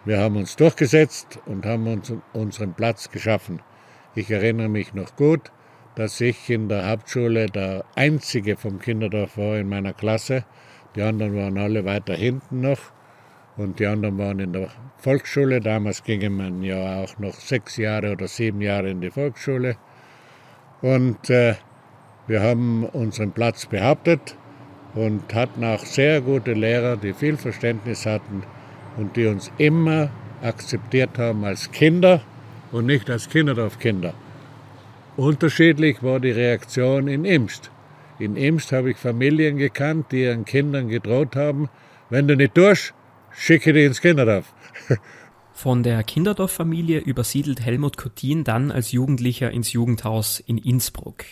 Wir 0.06 0.20
haben 0.20 0.38
uns 0.38 0.56
durchgesetzt 0.56 1.40
und 1.46 1.66
haben 1.66 1.88
uns 1.88 2.14
unseren 2.34 2.74
Platz 2.74 3.12
geschaffen. 3.12 3.62
Ich 4.16 4.32
erinnere 4.32 4.70
mich 4.70 4.94
noch 4.94 5.16
gut, 5.16 5.52
dass 5.96 6.22
ich 6.22 6.50
in 6.50 6.70
der 6.70 6.90
Hauptschule 6.90 7.48
der 7.48 7.86
einzige 7.96 8.56
vom 8.56 8.80
Kinderdorf 8.80 9.38
war 9.38 9.58
in 9.58 9.70
meiner 9.70 9.94
Klasse. 9.94 10.46
Die 10.96 11.02
anderen 11.02 11.36
waren 11.36 11.58
alle 11.58 11.86
weiter 11.86 12.16
hinten 12.16 12.62
noch 12.62 12.80
und 13.58 13.80
die 13.80 13.86
anderen 13.86 14.18
waren 14.18 14.40
in 14.40 14.54
der 14.54 14.70
Volksschule. 14.98 15.60
Damals 15.60 16.04
ging 16.04 16.36
man 16.36 16.64
ja 16.64 17.04
auch 17.04 17.20
noch 17.20 17.34
sechs 17.34 17.78
Jahre 17.78 18.14
oder 18.14 18.28
sieben 18.28 18.62
Jahre 18.62 18.90
in 18.90 19.02
die 19.02 19.12
Volksschule. 19.12 19.76
Und 20.82 21.30
äh, 21.30 21.56
wir 22.28 22.42
haben 22.42 22.86
unseren 22.86 23.32
Platz 23.32 23.66
behauptet 23.66 24.38
und 25.00 25.34
hatten 25.34 25.64
auch 25.64 25.86
sehr 25.86 26.20
gute 26.20 26.52
Lehrer, 26.52 26.98
die 26.98 27.14
viel 27.14 27.38
Verständnis 27.38 28.06
hatten 28.06 28.44
und 28.98 29.16
die 29.16 29.28
uns 29.28 29.50
immer 29.58 30.10
akzeptiert 30.42 31.18
haben 31.18 31.46
als 31.46 31.72
Kinder 31.72 32.22
und 32.74 32.86
nicht 32.86 33.10
als 33.10 33.30
Kinderdorfkinder. 33.30 34.14
Unterschiedlich 35.16 36.04
war 36.04 36.20
die 36.20 36.32
Reaktion 36.32 37.08
in 37.08 37.24
Imst. 37.24 37.72
In 38.20 38.36
Imst 38.36 38.74
habe 38.74 38.92
ich 38.92 38.98
Familien 38.98 39.58
gekannt, 39.58 40.08
die 40.12 40.24
ihren 40.24 40.44
Kindern 40.44 40.90
gedroht 40.90 41.38
haben, 41.38 41.70
wenn 42.10 42.28
du 42.28 42.36
nicht 42.36 42.56
tust, 42.56 42.94
schicke 43.32 43.72
die 43.72 43.86
ins 43.86 44.02
Kinderdorf. 44.02 44.54
Von 45.54 45.84
der 45.84 46.04
Kinderdorf-Familie 46.04 47.00
übersiedelt 47.00 47.62
Helmut 47.62 47.96
Kottin 47.96 48.44
dann 48.44 48.70
als 48.70 48.92
Jugendlicher 48.92 49.50
ins 49.50 49.72
Jugendhaus 49.72 50.42
in 50.42 50.58
Innsbruck, 50.58 51.24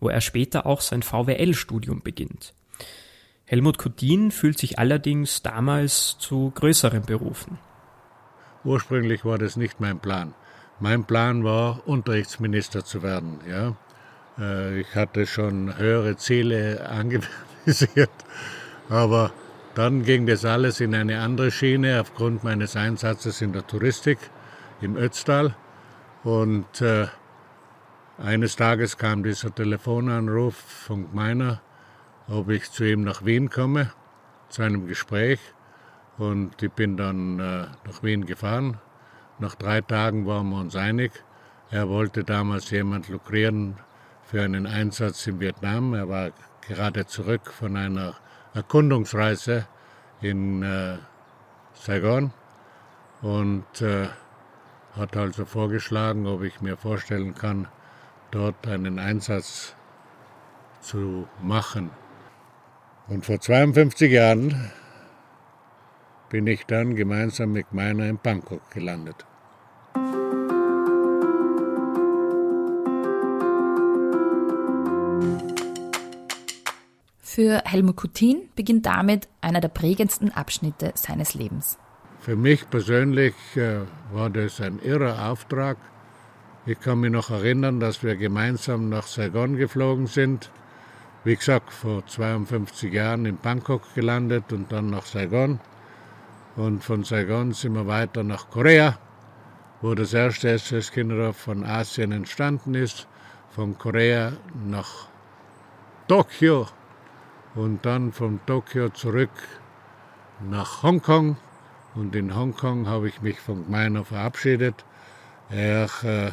wo 0.00 0.08
er 0.08 0.22
später 0.22 0.64
auch 0.64 0.80
sein 0.80 1.02
VWL-Studium 1.02 2.00
beginnt. 2.02 2.54
Helmut 3.50 3.78
Kottin 3.78 4.30
fühlt 4.30 4.60
sich 4.60 4.78
allerdings 4.78 5.42
damals 5.42 6.16
zu 6.18 6.52
größeren 6.54 7.02
Berufen. 7.02 7.58
Ursprünglich 8.62 9.24
war 9.24 9.38
das 9.38 9.56
nicht 9.56 9.80
mein 9.80 9.98
Plan. 9.98 10.34
Mein 10.78 11.02
Plan 11.02 11.42
war, 11.42 11.82
Unterrichtsminister 11.84 12.84
zu 12.84 13.02
werden. 13.02 13.40
Ja? 13.48 13.74
Äh, 14.38 14.78
ich 14.82 14.94
hatte 14.94 15.26
schon 15.26 15.76
höhere 15.76 16.16
Ziele 16.16 16.88
angevisiert, 16.90 18.12
aber 18.88 19.32
dann 19.74 20.04
ging 20.04 20.26
das 20.26 20.44
alles 20.44 20.78
in 20.78 20.94
eine 20.94 21.18
andere 21.18 21.50
Schiene 21.50 22.00
aufgrund 22.00 22.44
meines 22.44 22.76
Einsatzes 22.76 23.42
in 23.42 23.52
der 23.52 23.66
Touristik 23.66 24.18
im 24.80 24.96
Ötztal. 24.96 25.56
Und 26.22 26.82
äh, 26.82 27.08
eines 28.16 28.54
Tages 28.54 28.96
kam 28.96 29.24
dieser 29.24 29.52
Telefonanruf 29.52 30.54
von 30.54 31.08
meiner 31.12 31.60
ob 32.30 32.48
ich 32.48 32.70
zu 32.70 32.84
ihm 32.84 33.02
nach 33.02 33.24
Wien 33.24 33.50
komme, 33.50 33.92
zu 34.48 34.62
einem 34.62 34.86
Gespräch. 34.86 35.40
Und 36.16 36.62
ich 36.62 36.72
bin 36.72 36.96
dann 36.96 37.40
äh, 37.40 37.66
nach 37.86 38.02
Wien 38.02 38.24
gefahren. 38.24 38.78
Nach 39.38 39.54
drei 39.54 39.80
Tagen 39.80 40.26
waren 40.26 40.48
wir 40.50 40.60
uns 40.60 40.76
einig. 40.76 41.12
Er 41.70 41.88
wollte 41.88 42.24
damals 42.24 42.70
jemand 42.70 43.08
lukrieren 43.08 43.76
für 44.22 44.42
einen 44.42 44.66
Einsatz 44.66 45.26
in 45.26 45.40
Vietnam. 45.40 45.94
Er 45.94 46.08
war 46.08 46.30
gerade 46.60 47.06
zurück 47.06 47.50
von 47.52 47.76
einer 47.76 48.14
Erkundungsreise 48.54 49.66
in 50.20 50.62
äh, 50.62 50.98
Saigon 51.74 52.32
und 53.22 53.80
äh, 53.80 54.08
hat 54.96 55.16
also 55.16 55.44
vorgeschlagen, 55.44 56.26
ob 56.26 56.42
ich 56.42 56.60
mir 56.60 56.76
vorstellen 56.76 57.34
kann, 57.34 57.68
dort 58.30 58.66
einen 58.66 58.98
Einsatz 58.98 59.74
zu 60.80 61.28
machen. 61.40 61.90
Und 63.10 63.26
vor 63.26 63.40
52 63.40 64.12
Jahren 64.12 64.70
bin 66.28 66.46
ich 66.46 66.64
dann 66.66 66.94
gemeinsam 66.94 67.50
mit 67.50 67.72
meiner 67.72 68.06
in 68.06 68.18
Bangkok 68.18 68.70
gelandet. 68.70 69.26
Für 77.20 77.62
Helmut 77.64 77.96
Kutin 77.96 78.48
beginnt 78.54 78.86
damit 78.86 79.26
einer 79.40 79.60
der 79.60 79.68
prägendsten 79.68 80.30
Abschnitte 80.30 80.92
seines 80.94 81.34
Lebens. 81.34 81.78
Für 82.20 82.36
mich 82.36 82.70
persönlich 82.70 83.34
äh, 83.56 83.80
war 84.12 84.30
das 84.30 84.60
ein 84.60 84.78
irrer 84.78 85.28
Auftrag. 85.28 85.78
Ich 86.64 86.78
kann 86.78 87.00
mich 87.00 87.10
noch 87.10 87.30
erinnern, 87.30 87.80
dass 87.80 88.04
wir 88.04 88.14
gemeinsam 88.14 88.88
nach 88.88 89.08
Saigon 89.08 89.56
geflogen 89.56 90.06
sind 90.06 90.52
wie 91.22 91.36
gesagt, 91.36 91.72
vor 91.72 92.06
52 92.06 92.92
Jahren 92.92 93.26
in 93.26 93.36
Bangkok 93.36 93.82
gelandet 93.94 94.52
und 94.52 94.72
dann 94.72 94.88
nach 94.88 95.04
Saigon. 95.04 95.60
Und 96.56 96.82
von 96.82 97.04
Saigon 97.04 97.52
sind 97.52 97.74
wir 97.74 97.86
weiter 97.86 98.22
nach 98.22 98.48
Korea, 98.50 98.98
wo 99.82 99.94
das 99.94 100.14
erste 100.14 100.50
SS-Kinderdorf 100.50 101.36
von 101.36 101.64
Asien 101.64 102.12
entstanden 102.12 102.74
ist. 102.74 103.06
Von 103.50 103.76
Korea 103.76 104.32
nach 104.64 105.08
Tokio 106.08 106.68
und 107.54 107.84
dann 107.84 108.12
von 108.12 108.40
Tokio 108.46 108.88
zurück 108.88 109.30
nach 110.48 110.82
Hongkong. 110.82 111.36
Und 111.94 112.16
in 112.16 112.34
Hongkong 112.34 112.86
habe 112.88 113.08
ich 113.08 113.20
mich 113.20 113.38
von 113.40 113.66
Gmeiner 113.66 114.04
verabschiedet. 114.04 114.84
Er 115.50 115.88
äh, 116.02 116.30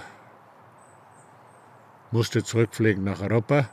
musste 2.11 2.43
zurückfliegen 2.43 3.03
nach 3.03 3.19
Europa 3.19 3.67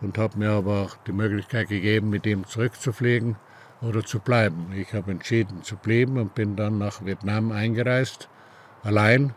und 0.00 0.18
habe 0.18 0.38
mir 0.38 0.50
aber 0.50 0.82
auch 0.82 0.96
die 1.06 1.12
Möglichkeit 1.12 1.68
gegeben, 1.68 2.10
mit 2.10 2.26
ihm 2.26 2.46
zurückzufliegen 2.46 3.36
oder 3.80 4.04
zu 4.04 4.20
bleiben. 4.20 4.72
Ich 4.74 4.92
habe 4.94 5.10
entschieden 5.10 5.62
zu 5.62 5.76
bleiben 5.76 6.18
und 6.18 6.34
bin 6.34 6.56
dann 6.56 6.78
nach 6.78 7.04
Vietnam 7.04 7.52
eingereist, 7.52 8.28
allein. 8.82 9.34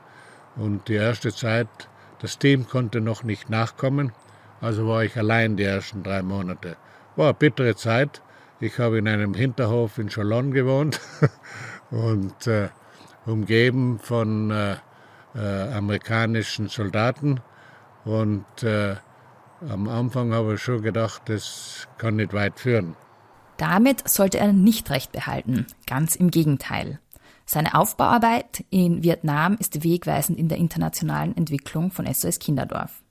Und 0.56 0.88
die 0.88 0.96
erste 0.96 1.34
Zeit, 1.34 1.68
das 2.20 2.40
Team 2.40 2.68
konnte 2.68 3.02
noch 3.02 3.24
nicht 3.24 3.50
nachkommen, 3.50 4.12
also 4.62 4.88
war 4.88 5.04
ich 5.04 5.16
allein 5.18 5.56
die 5.56 5.64
ersten 5.64 6.04
drei 6.04 6.22
Monate. 6.22 6.76
War 7.16 7.28
eine 7.28 7.34
bittere 7.34 7.76
Zeit. 7.76 8.22
Ich 8.60 8.78
habe 8.78 8.98
in 8.98 9.08
einem 9.08 9.34
Hinterhof 9.34 9.98
in 9.98 10.10
Chalon 10.10 10.52
gewohnt 10.52 11.00
und 11.92 12.48
äh, 12.48 12.70
umgeben 13.26 14.00
von 14.00 14.52
äh, 14.52 14.76
äh, 15.36 15.74
amerikanischen 15.74 16.68
Soldaten 16.68 17.40
und 18.04 18.64
äh, 18.64 18.96
am 19.68 19.88
Anfang 19.88 20.34
habe 20.34 20.56
ich 20.56 20.62
schon 20.62 20.82
gedacht, 20.82 21.24
das 21.26 21.88
kann 21.98 22.16
nicht 22.16 22.34
weit 22.34 22.60
führen. 22.60 22.96
Damit 23.58 24.08
sollte 24.08 24.40
er 24.40 24.54
nicht 24.54 24.90
recht 24.90 25.12
behalten, 25.12 25.68
ganz 25.86 26.16
im 26.16 26.32
Gegenteil. 26.32 27.00
Seine 27.46 27.74
Aufbauarbeit 27.74 28.64
in 28.70 29.04
Vietnam 29.04 29.58
ist 29.60 29.84
wegweisend 29.84 30.38
in 30.38 30.50
der 30.50 30.60
internationalen 30.60 31.36
Entwicklung 31.36 31.92
von 31.92 32.06
SOS 32.06 32.40
Kinderdorf. 32.40 33.02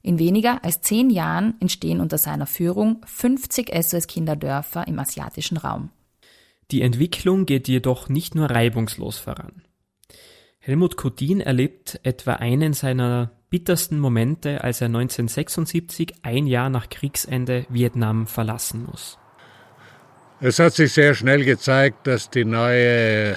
In 0.00 0.18
weniger 0.18 0.62
als 0.64 0.80
zehn 0.80 1.10
Jahren 1.10 1.54
entstehen 1.60 2.00
unter 2.00 2.18
seiner 2.18 2.46
Führung 2.46 3.00
50 3.04 3.74
SOS 3.82 4.06
Kinderdörfer 4.06 4.86
im 4.86 4.98
asiatischen 4.98 5.56
Raum. 5.56 5.90
Die 6.70 6.82
Entwicklung 6.82 7.46
geht 7.46 7.68
jedoch 7.68 8.08
nicht 8.08 8.34
nur 8.34 8.50
reibungslos 8.50 9.18
voran. 9.18 9.64
Helmut 10.66 10.96
Kodin 10.96 11.42
erlebt 11.42 12.00
etwa 12.04 12.36
einen 12.36 12.72
seiner 12.72 13.32
bittersten 13.50 13.98
Momente, 13.98 14.64
als 14.64 14.80
er 14.80 14.86
1976, 14.86 16.14
ein 16.22 16.46
Jahr 16.46 16.70
nach 16.70 16.88
Kriegsende, 16.88 17.66
Vietnam 17.68 18.26
verlassen 18.26 18.86
muss. 18.86 19.18
Es 20.40 20.58
hat 20.58 20.72
sich 20.72 20.94
sehr 20.94 21.14
schnell 21.14 21.44
gezeigt, 21.44 22.06
dass 22.06 22.30
die 22.30 22.46
neue 22.46 23.36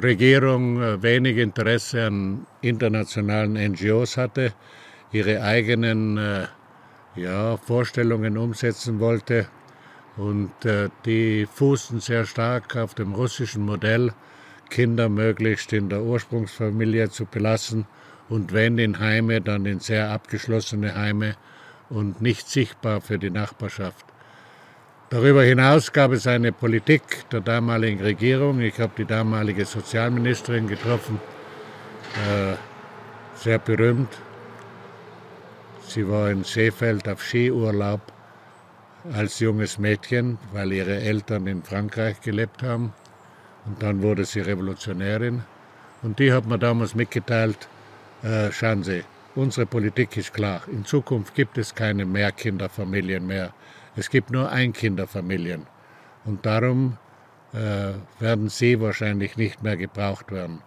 Regierung 0.00 0.80
äh, 0.80 1.02
wenig 1.02 1.38
Interesse 1.38 2.06
an 2.06 2.46
internationalen 2.60 3.54
NGOs 3.54 4.16
hatte, 4.16 4.52
ihre 5.10 5.42
eigenen 5.42 6.18
äh, 6.18 6.46
ja, 7.16 7.56
Vorstellungen 7.56 8.38
umsetzen 8.38 9.00
wollte. 9.00 9.48
Und 10.16 10.52
äh, 10.64 10.88
die 11.04 11.48
fußten 11.52 11.98
sehr 11.98 12.26
stark 12.26 12.76
auf 12.76 12.94
dem 12.94 13.12
russischen 13.12 13.64
Modell, 13.64 14.12
Kinder 14.70 15.08
möglichst 15.08 15.72
in 15.72 15.88
der 15.88 16.02
Ursprungsfamilie 16.02 17.10
zu 17.10 17.26
belassen 17.26 17.86
und 18.28 18.52
wenn 18.52 18.78
in 18.78 19.00
Heime, 19.00 19.40
dann 19.40 19.66
in 19.66 19.80
sehr 19.80 20.10
abgeschlossene 20.10 20.94
Heime 20.94 21.34
und 21.90 22.22
nicht 22.22 22.48
sichtbar 22.48 23.00
für 23.00 23.18
die 23.18 23.30
Nachbarschaft. 23.30 24.06
Darüber 25.10 25.42
hinaus 25.42 25.92
gab 25.92 26.12
es 26.12 26.28
eine 26.28 26.52
Politik 26.52 27.28
der 27.30 27.40
damaligen 27.40 28.00
Regierung. 28.00 28.60
Ich 28.60 28.78
habe 28.78 28.92
die 28.96 29.04
damalige 29.04 29.64
Sozialministerin 29.64 30.68
getroffen, 30.68 31.20
äh, 32.28 32.54
sehr 33.34 33.58
berühmt. 33.58 34.16
Sie 35.88 36.08
war 36.08 36.30
in 36.30 36.44
Seefeld 36.44 37.08
auf 37.08 37.20
Skiurlaub 37.20 38.00
als 39.12 39.40
junges 39.40 39.78
Mädchen, 39.78 40.38
weil 40.52 40.72
ihre 40.72 41.00
Eltern 41.00 41.48
in 41.48 41.64
Frankreich 41.64 42.20
gelebt 42.20 42.62
haben. 42.62 42.92
Und 43.66 43.82
dann 43.82 44.02
wurde 44.02 44.24
sie 44.24 44.40
Revolutionärin. 44.40 45.42
Und 46.02 46.18
die 46.18 46.32
hat 46.32 46.46
mir 46.46 46.58
damals 46.58 46.94
mitgeteilt, 46.94 47.68
äh, 48.22 48.50
schauen 48.52 48.82
Sie, 48.82 49.04
unsere 49.34 49.66
Politik 49.66 50.16
ist 50.16 50.32
klar. 50.32 50.62
In 50.70 50.84
Zukunft 50.84 51.34
gibt 51.34 51.58
es 51.58 51.74
keine 51.74 52.04
Mehrkinderfamilien 52.06 53.26
mehr. 53.26 53.52
Es 53.96 54.08
gibt 54.08 54.30
nur 54.30 54.50
Einkinderfamilien 54.50 55.66
und 56.24 56.46
darum 56.46 56.96
äh, 57.52 57.92
werden 58.20 58.48
sie 58.48 58.80
wahrscheinlich 58.80 59.36
nicht 59.36 59.62
mehr 59.62 59.76
gebraucht 59.76 60.30
werden. 60.30 60.62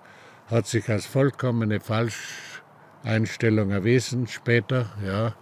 Hat 0.48 0.68
sich 0.68 0.90
als 0.90 1.06
vollkommene 1.06 1.80
Falscheinstellung 1.80 3.72
erwiesen 3.72 4.28
später, 4.28 4.92
ja. 5.06 5.36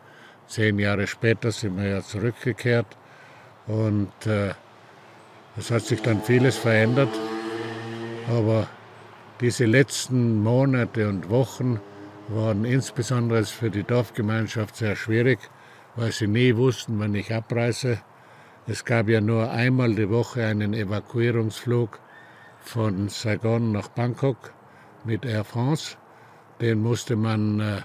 Zehn 0.48 0.80
Jahre 0.80 1.08
später 1.08 1.52
sind 1.52 1.78
wir 1.78 1.88
ja 1.88 2.02
zurückgekehrt 2.02 2.98
und 3.68 4.12
äh, 4.26 4.54
es 5.58 5.72
hat 5.72 5.84
sich 5.84 6.02
dann 6.02 6.22
vieles 6.22 6.58
verändert. 6.58 7.10
Aber 8.38 8.68
diese 9.42 9.66
letzten 9.66 10.42
Monate 10.42 11.10
und 11.10 11.30
Wochen 11.30 11.80
waren 12.30 12.66
insbesondere 12.66 13.44
für 13.46 13.70
die 13.70 13.84
Dorfgemeinschaft 13.84 14.76
sehr 14.76 14.96
schwierig 14.96 15.40
weil 15.96 16.12
sie 16.12 16.28
nie 16.28 16.56
wussten, 16.56 17.00
wann 17.00 17.16
ich 17.16 17.34
abreise. 17.34 18.00
Es 18.68 18.86
gab 18.86 19.10
ja 19.10 19.22
nur 19.22 19.52
einmal 19.52 19.96
die 19.96 20.10
Woche 20.10 20.46
einen 20.46 20.74
Evakuierungsflug 20.74 22.00
von 22.60 23.10
Saigon 23.10 23.72
nach 23.72 23.90
Bangkok 23.90 24.54
mit 25.04 25.26
Air 25.26 25.44
France. 25.44 25.98
Den 26.62 26.82
musste 26.82 27.16
man 27.16 27.60
äh, 27.60 27.82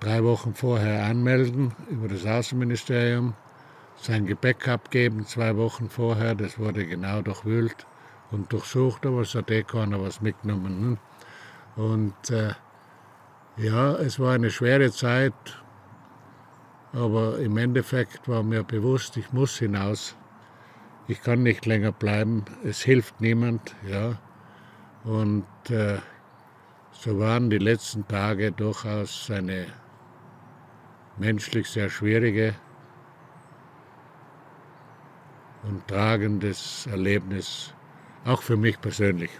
drei 0.00 0.24
Wochen 0.24 0.54
vorher 0.54 1.04
anmelden 1.04 1.74
über 1.90 2.08
das 2.08 2.24
Außenministerium, 2.24 3.34
sein 3.96 4.24
Gepäck 4.24 4.66
abgeben 4.68 5.26
zwei 5.26 5.56
Wochen 5.56 5.90
vorher. 5.90 6.34
Das 6.34 6.58
wurde 6.58 6.86
genau 6.86 7.20
durchwühlt 7.20 7.86
und 8.30 8.52
durchsucht, 8.52 9.06
aber 9.06 9.22
es 9.22 9.34
hat 9.34 9.50
eh 9.50 9.62
keiner 9.62 10.00
was 10.00 10.20
mitgenommen. 10.20 10.80
Ne? 10.80 10.98
Und 11.76 12.30
äh, 12.30 12.52
ja, 13.56 13.94
es 13.96 14.18
war 14.18 14.34
eine 14.34 14.50
schwere 14.50 14.90
Zeit, 14.90 15.34
aber 16.92 17.38
im 17.38 17.56
Endeffekt 17.56 18.28
war 18.28 18.42
mir 18.42 18.64
bewusst, 18.64 19.16
ich 19.16 19.32
muss 19.32 19.58
hinaus. 19.58 20.16
Ich 21.08 21.22
kann 21.22 21.42
nicht 21.42 21.66
länger 21.66 21.92
bleiben. 21.92 22.44
Es 22.64 22.82
hilft 22.82 23.20
niemand. 23.20 23.74
Ja. 23.86 24.18
Und 25.04 25.44
äh, 25.68 25.98
so 26.92 27.18
waren 27.18 27.50
die 27.50 27.58
letzten 27.58 28.06
Tage 28.06 28.52
durchaus 28.52 29.30
eine 29.30 29.66
menschlich 31.18 31.68
sehr 31.68 31.90
schwierige 31.90 32.54
und 35.62 35.86
tragendes 35.88 36.86
Erlebnis, 36.86 37.74
auch 38.24 38.42
für 38.42 38.56
mich 38.56 38.80
persönlich. 38.80 39.30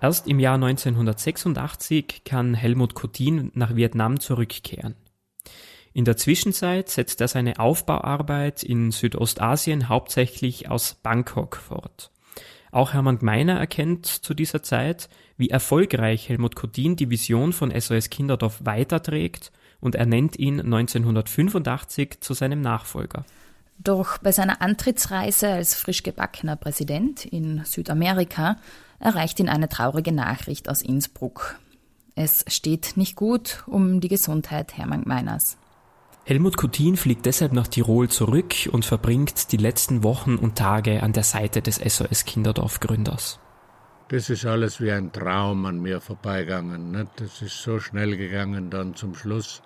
Erst 0.00 0.28
im 0.28 0.38
Jahr 0.38 0.56
1986 0.56 2.22
kann 2.24 2.54
Helmut 2.54 2.94
Coutin 2.94 3.50
nach 3.54 3.76
Vietnam 3.76 4.20
zurückkehren. 4.20 4.94
In 5.94 6.04
der 6.04 6.18
Zwischenzeit 6.18 6.90
setzt 6.90 7.22
er 7.22 7.28
seine 7.28 7.58
Aufbauarbeit 7.58 8.62
in 8.62 8.90
Südostasien 8.90 9.88
hauptsächlich 9.88 10.68
aus 10.68 10.94
Bangkok 11.02 11.56
fort. 11.56 12.10
Auch 12.70 12.92
Hermann 12.92 13.18
Gmeiner 13.18 13.58
erkennt 13.58 14.04
zu 14.04 14.34
dieser 14.34 14.62
Zeit, 14.62 15.08
wie 15.38 15.48
erfolgreich 15.48 16.28
Helmut 16.28 16.54
Kodin 16.54 16.96
die 16.96 17.08
Vision 17.08 17.54
von 17.54 17.70
SOS 17.70 18.10
Kinderdorf 18.10 18.60
weiterträgt 18.64 19.50
und 19.80 19.94
ernennt 19.94 20.38
ihn 20.38 20.60
1985 20.60 22.20
zu 22.20 22.34
seinem 22.34 22.60
Nachfolger. 22.60 23.24
Doch 23.78 24.18
bei 24.18 24.32
seiner 24.32 24.62
Antrittsreise 24.62 25.48
als 25.48 25.74
frisch 25.74 26.02
gebackener 26.02 26.56
Präsident 26.56 27.24
in 27.24 27.64
Südamerika 27.64 28.56
erreicht 28.98 29.38
ihn 29.38 29.48
eine 29.48 29.68
traurige 29.68 30.12
Nachricht 30.12 30.68
aus 30.68 30.82
Innsbruck. 30.82 31.58
Es 32.14 32.44
steht 32.48 32.96
nicht 32.96 33.16
gut 33.16 33.62
um 33.66 34.00
die 34.00 34.08
Gesundheit 34.08 34.76
Hermann 34.78 35.04
Gmeiners. 35.04 35.58
Helmut 36.24 36.56
Coutin 36.56 36.96
fliegt 36.96 37.24
deshalb 37.26 37.52
nach 37.52 37.68
Tirol 37.68 38.08
zurück 38.08 38.68
und 38.72 38.84
verbringt 38.84 39.52
die 39.52 39.58
letzten 39.58 40.02
Wochen 40.02 40.36
und 40.36 40.56
Tage 40.56 41.02
an 41.02 41.12
der 41.12 41.22
Seite 41.22 41.62
des 41.62 41.76
SOS 41.76 42.24
Kinderdorf 42.24 42.80
Gründers. 42.80 43.38
Das 44.08 44.30
ist 44.30 44.44
alles 44.44 44.80
wie 44.80 44.90
ein 44.90 45.12
Traum 45.12 45.66
an 45.66 45.80
mir 45.80 46.00
vorbeigegangen. 46.00 46.92
Nicht? 46.92 47.12
Das 47.16 47.42
ist 47.42 47.62
so 47.62 47.78
schnell 47.78 48.16
gegangen 48.16 48.70
dann 48.70 48.94
zum 48.94 49.14
Schluss, 49.14 49.62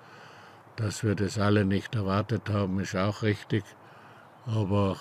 dass 0.77 1.05
wir 1.05 1.14
das 1.14 1.38
alle 1.38 1.64
nicht 1.64 1.94
erwartet 1.94 2.51
haben, 2.51 2.81
ist 2.81 2.96
auch 2.96 3.23
richtig. 3.23 3.64
Aber 4.53 4.97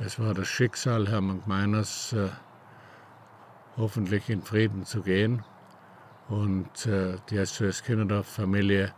es 0.00 0.18
war 0.18 0.34
das 0.34 0.48
Schicksal 0.48 1.08
Hermann 1.08 1.42
Meiners, 1.46 2.12
äh, 2.12 2.30
hoffentlich 3.76 4.28
in 4.28 4.42
Frieden 4.42 4.84
zu 4.84 5.02
gehen. 5.02 5.44
Und 6.28 6.86
äh, 6.86 7.16
die 7.30 7.44
SOS 7.44 7.84
Kinderdorf 7.84 8.26
Familie 8.26 8.92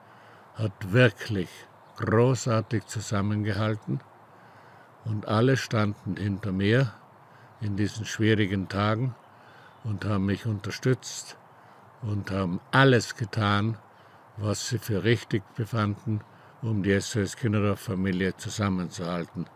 hat 0.54 0.72
wirklich 0.92 1.50
großartig 1.96 2.86
zusammengehalten 2.86 4.00
und 5.04 5.28
alle 5.28 5.56
standen 5.58 6.16
hinter 6.16 6.52
mir 6.52 6.92
in 7.60 7.76
diesen 7.76 8.06
schwierigen 8.06 8.68
Tagen 8.68 9.14
und 9.84 10.04
haben 10.06 10.26
mich 10.26 10.46
unterstützt 10.46 11.36
und 12.02 12.30
haben 12.30 12.60
alles 12.70 13.16
getan, 13.16 13.76
was 14.38 14.68
sie 14.68 14.78
für 14.78 15.04
richtig 15.04 15.42
befanden, 15.56 16.20
um 16.64 16.82
die 16.82 16.98
SOS 16.98 17.36
Kinderdorf-Familie 17.36 18.36
zusammenzuhalten. 18.36 19.46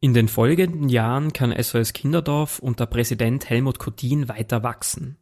In 0.00 0.14
den 0.14 0.28
folgenden 0.28 0.88
Jahren 0.88 1.32
kann 1.32 1.54
SOS 1.62 1.92
Kinderdorf 1.92 2.58
unter 2.58 2.86
Präsident 2.86 3.50
Helmut 3.50 3.78
Coutin 3.78 4.28
weiter 4.28 4.62
wachsen. 4.62 5.18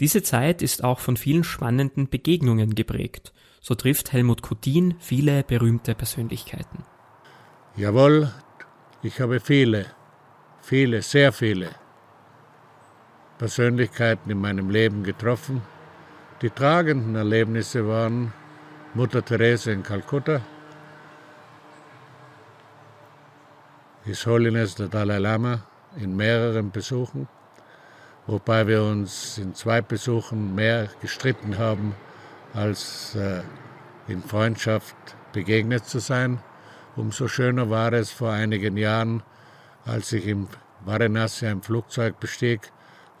Diese 0.00 0.22
Zeit 0.22 0.62
ist 0.62 0.84
auch 0.84 1.00
von 1.00 1.16
vielen 1.16 1.44
spannenden 1.44 2.08
Begegnungen 2.08 2.74
geprägt. 2.74 3.32
So 3.60 3.74
trifft 3.74 4.12
Helmut 4.12 4.42
Coutin 4.42 4.94
viele 4.98 5.42
berühmte 5.42 5.94
Persönlichkeiten. 5.94 6.84
Jawohl, 7.76 8.32
ich 9.02 9.20
habe 9.20 9.40
viele, 9.40 9.86
viele, 10.60 11.02
sehr 11.02 11.32
viele 11.32 11.81
Persönlichkeiten 13.42 14.30
in 14.30 14.40
meinem 14.40 14.70
Leben 14.70 15.02
getroffen. 15.02 15.62
Die 16.42 16.50
tragenden 16.50 17.16
Erlebnisse 17.16 17.88
waren 17.88 18.32
Mutter 18.94 19.24
Therese 19.24 19.72
in 19.72 19.82
Kalkutta, 19.82 20.42
His 24.04 24.24
Holiness 24.26 24.76
der 24.76 24.86
Dalai 24.86 25.18
Lama 25.18 25.58
in 25.96 26.14
mehreren 26.14 26.70
Besuchen, 26.70 27.26
wobei 28.28 28.68
wir 28.68 28.84
uns 28.84 29.38
in 29.38 29.56
zwei 29.56 29.80
Besuchen 29.80 30.54
mehr 30.54 30.88
gestritten 31.00 31.58
haben, 31.58 31.96
als 32.54 33.16
äh, 33.16 33.42
in 34.06 34.22
Freundschaft 34.22 34.94
begegnet 35.32 35.84
zu 35.84 35.98
sein. 35.98 36.38
Umso 36.94 37.26
schöner 37.26 37.68
war 37.70 37.92
es 37.92 38.12
vor 38.12 38.30
einigen 38.30 38.76
Jahren, 38.76 39.24
als 39.84 40.12
ich 40.12 40.28
im 40.28 40.46
Varanasi 40.84 41.48
ein 41.48 41.60
Flugzeug 41.60 42.20
bestieg 42.20 42.70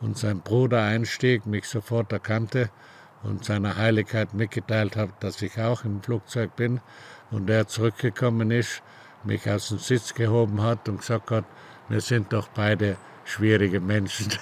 und 0.02 0.18
sein 0.18 0.40
Bruder 0.40 0.82
einstieg, 0.82 1.46
mich 1.46 1.66
sofort 1.66 2.12
erkannte 2.12 2.68
und 3.22 3.44
seiner 3.44 3.76
Heiligkeit 3.76 4.34
mitgeteilt 4.34 4.96
hat, 4.96 5.10
dass 5.20 5.40
ich 5.40 5.58
auch 5.58 5.84
im 5.84 6.02
Flugzeug 6.02 6.54
bin 6.56 6.80
und 7.30 7.48
er 7.48 7.66
zurückgekommen 7.66 8.50
ist 8.50 8.82
mich 9.24 9.48
aus 9.48 9.68
dem 9.68 9.78
Sitz 9.78 10.14
gehoben 10.14 10.62
hat 10.62 10.88
und 10.88 10.98
gesagt 10.98 11.30
hat, 11.30 11.44
wir 11.88 12.00
sind 12.00 12.32
doch 12.32 12.48
beide 12.48 12.96
schwierige 13.24 13.80
Menschen. 13.80 14.32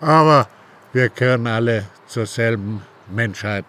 Aber 0.00 0.48
wir 0.92 1.08
gehören 1.08 1.46
alle 1.46 1.86
zur 2.06 2.26
selben 2.26 2.82
Menschheit. 3.08 3.64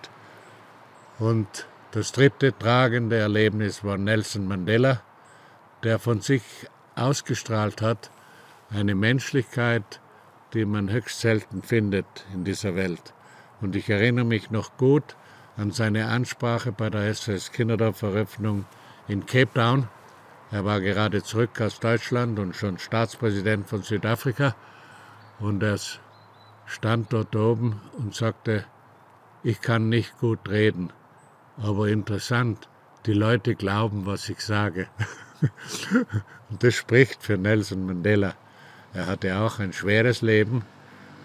Und 1.19 1.67
das 1.91 2.11
dritte 2.11 2.57
tragende 2.57 3.17
Erlebnis 3.17 3.83
war 3.83 3.97
Nelson 3.97 4.47
Mandela, 4.47 5.01
der 5.83 5.99
von 5.99 6.21
sich 6.21 6.43
ausgestrahlt 6.95 7.81
hat, 7.81 8.09
eine 8.71 8.95
Menschlichkeit, 8.95 9.99
die 10.53 10.65
man 10.65 10.89
höchst 10.89 11.19
selten 11.19 11.61
findet 11.61 12.25
in 12.33 12.43
dieser 12.43 12.75
Welt. 12.75 13.13
Und 13.59 13.75
ich 13.75 13.89
erinnere 13.89 14.25
mich 14.25 14.49
noch 14.49 14.77
gut 14.77 15.15
an 15.57 15.71
seine 15.71 16.07
Ansprache 16.07 16.71
bei 16.71 16.89
der 16.89 17.07
SS 17.07 17.51
Kinderdorf-Eröffnung 17.51 18.65
in 19.07 19.25
Cape 19.25 19.53
Town. 19.53 19.87
Er 20.51 20.65
war 20.65 20.81
gerade 20.81 21.23
zurück 21.23 21.59
aus 21.61 21.79
Deutschland 21.79 22.39
und 22.39 22.55
schon 22.55 22.77
Staatspräsident 22.77 23.67
von 23.67 23.83
Südafrika. 23.83 24.55
Und 25.39 25.61
er 25.63 25.79
stand 26.65 27.13
dort 27.13 27.35
oben 27.35 27.81
und 27.97 28.15
sagte, 28.15 28.65
ich 29.43 29.61
kann 29.61 29.89
nicht 29.89 30.19
gut 30.19 30.49
reden, 30.49 30.93
aber 31.57 31.87
interessant, 31.87 32.69
die 33.05 33.13
Leute 33.13 33.55
glauben, 33.55 34.05
was 34.05 34.29
ich 34.29 34.39
sage. 34.39 34.87
und 36.49 36.63
das 36.63 36.75
spricht 36.75 37.23
für 37.23 37.37
Nelson 37.37 37.85
Mandela. 37.85 38.35
Er 38.93 39.07
hatte 39.07 39.37
auch 39.39 39.59
ein 39.59 39.73
schweres 39.73 40.21
Leben 40.21 40.63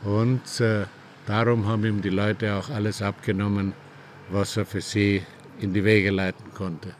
und 0.04 0.60
äh, 0.60 0.86
darum 1.26 1.66
haben 1.66 1.84
ihm 1.84 2.02
die 2.02 2.10
Leute 2.10 2.54
auch 2.54 2.70
alles 2.70 3.02
abgenommen, 3.02 3.72
was 4.30 4.56
er 4.56 4.66
für 4.66 4.80
sie 4.80 5.22
in 5.60 5.74
die 5.74 5.84
Wege 5.84 6.10
leiten 6.10 6.52
konnte. 6.54 6.94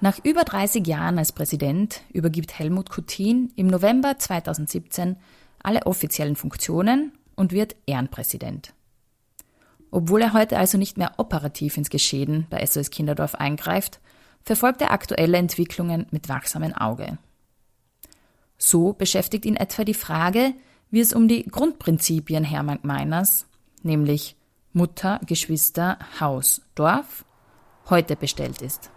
Nach 0.00 0.18
über 0.24 0.44
30 0.44 0.86
Jahren 0.86 1.18
als 1.18 1.32
Präsident 1.32 2.02
übergibt 2.12 2.58
Helmut 2.58 2.90
Kutin 2.90 3.52
im 3.56 3.66
November 3.66 4.18
2017 4.18 5.16
alle 5.62 5.86
offiziellen 5.86 6.36
Funktionen 6.36 7.12
und 7.34 7.52
wird 7.52 7.76
Ehrenpräsident. 7.86 8.72
Obwohl 9.90 10.22
er 10.22 10.32
heute 10.32 10.58
also 10.58 10.78
nicht 10.78 10.98
mehr 10.98 11.12
operativ 11.16 11.76
ins 11.76 11.90
Geschehen 11.90 12.46
bei 12.50 12.64
SOS 12.64 12.90
Kinderdorf 12.90 13.34
eingreift, 13.34 14.00
verfolgt 14.44 14.82
er 14.82 14.92
aktuelle 14.92 15.38
Entwicklungen 15.38 16.06
mit 16.10 16.28
wachsamem 16.28 16.74
Auge. 16.74 17.18
So 18.58 18.92
beschäftigt 18.92 19.44
ihn 19.44 19.56
etwa 19.56 19.84
die 19.84 19.94
Frage, 19.94 20.54
wie 20.90 21.00
es 21.00 21.12
um 21.12 21.28
die 21.28 21.44
Grundprinzipien 21.44 22.44
Hermann 22.44 22.78
Meiners, 22.82 23.46
nämlich 23.82 24.36
Mutter, 24.72 25.20
Geschwister, 25.26 25.98
Haus, 26.20 26.62
Dorf, 26.74 27.24
heute 27.88 28.16
bestellt 28.16 28.62
ist. 28.62 28.90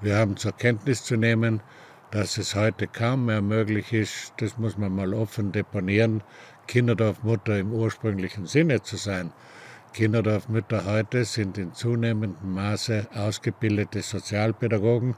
Wir 0.00 0.16
haben 0.16 0.36
zur 0.36 0.52
Kenntnis 0.52 1.02
zu 1.02 1.16
nehmen, 1.16 1.62
dass 2.10 2.38
es 2.38 2.54
heute 2.54 2.86
kaum 2.86 3.26
mehr 3.26 3.42
möglich 3.42 3.92
ist, 3.92 4.32
das 4.38 4.56
muss 4.56 4.78
man 4.78 4.94
mal 4.94 5.12
offen 5.12 5.52
deponieren, 5.52 6.22
Kinderdorfmutter 6.66 7.58
im 7.58 7.72
ursprünglichen 7.72 8.46
Sinne 8.46 8.82
zu 8.82 8.96
sein. 8.96 9.32
Kinderdorfmütter 9.92 10.84
heute 10.84 11.24
sind 11.24 11.58
in 11.58 11.74
zunehmendem 11.74 12.54
Maße 12.54 13.08
ausgebildete 13.14 14.02
Sozialpädagogen 14.02 15.16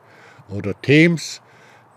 oder 0.48 0.80
Teams, 0.80 1.42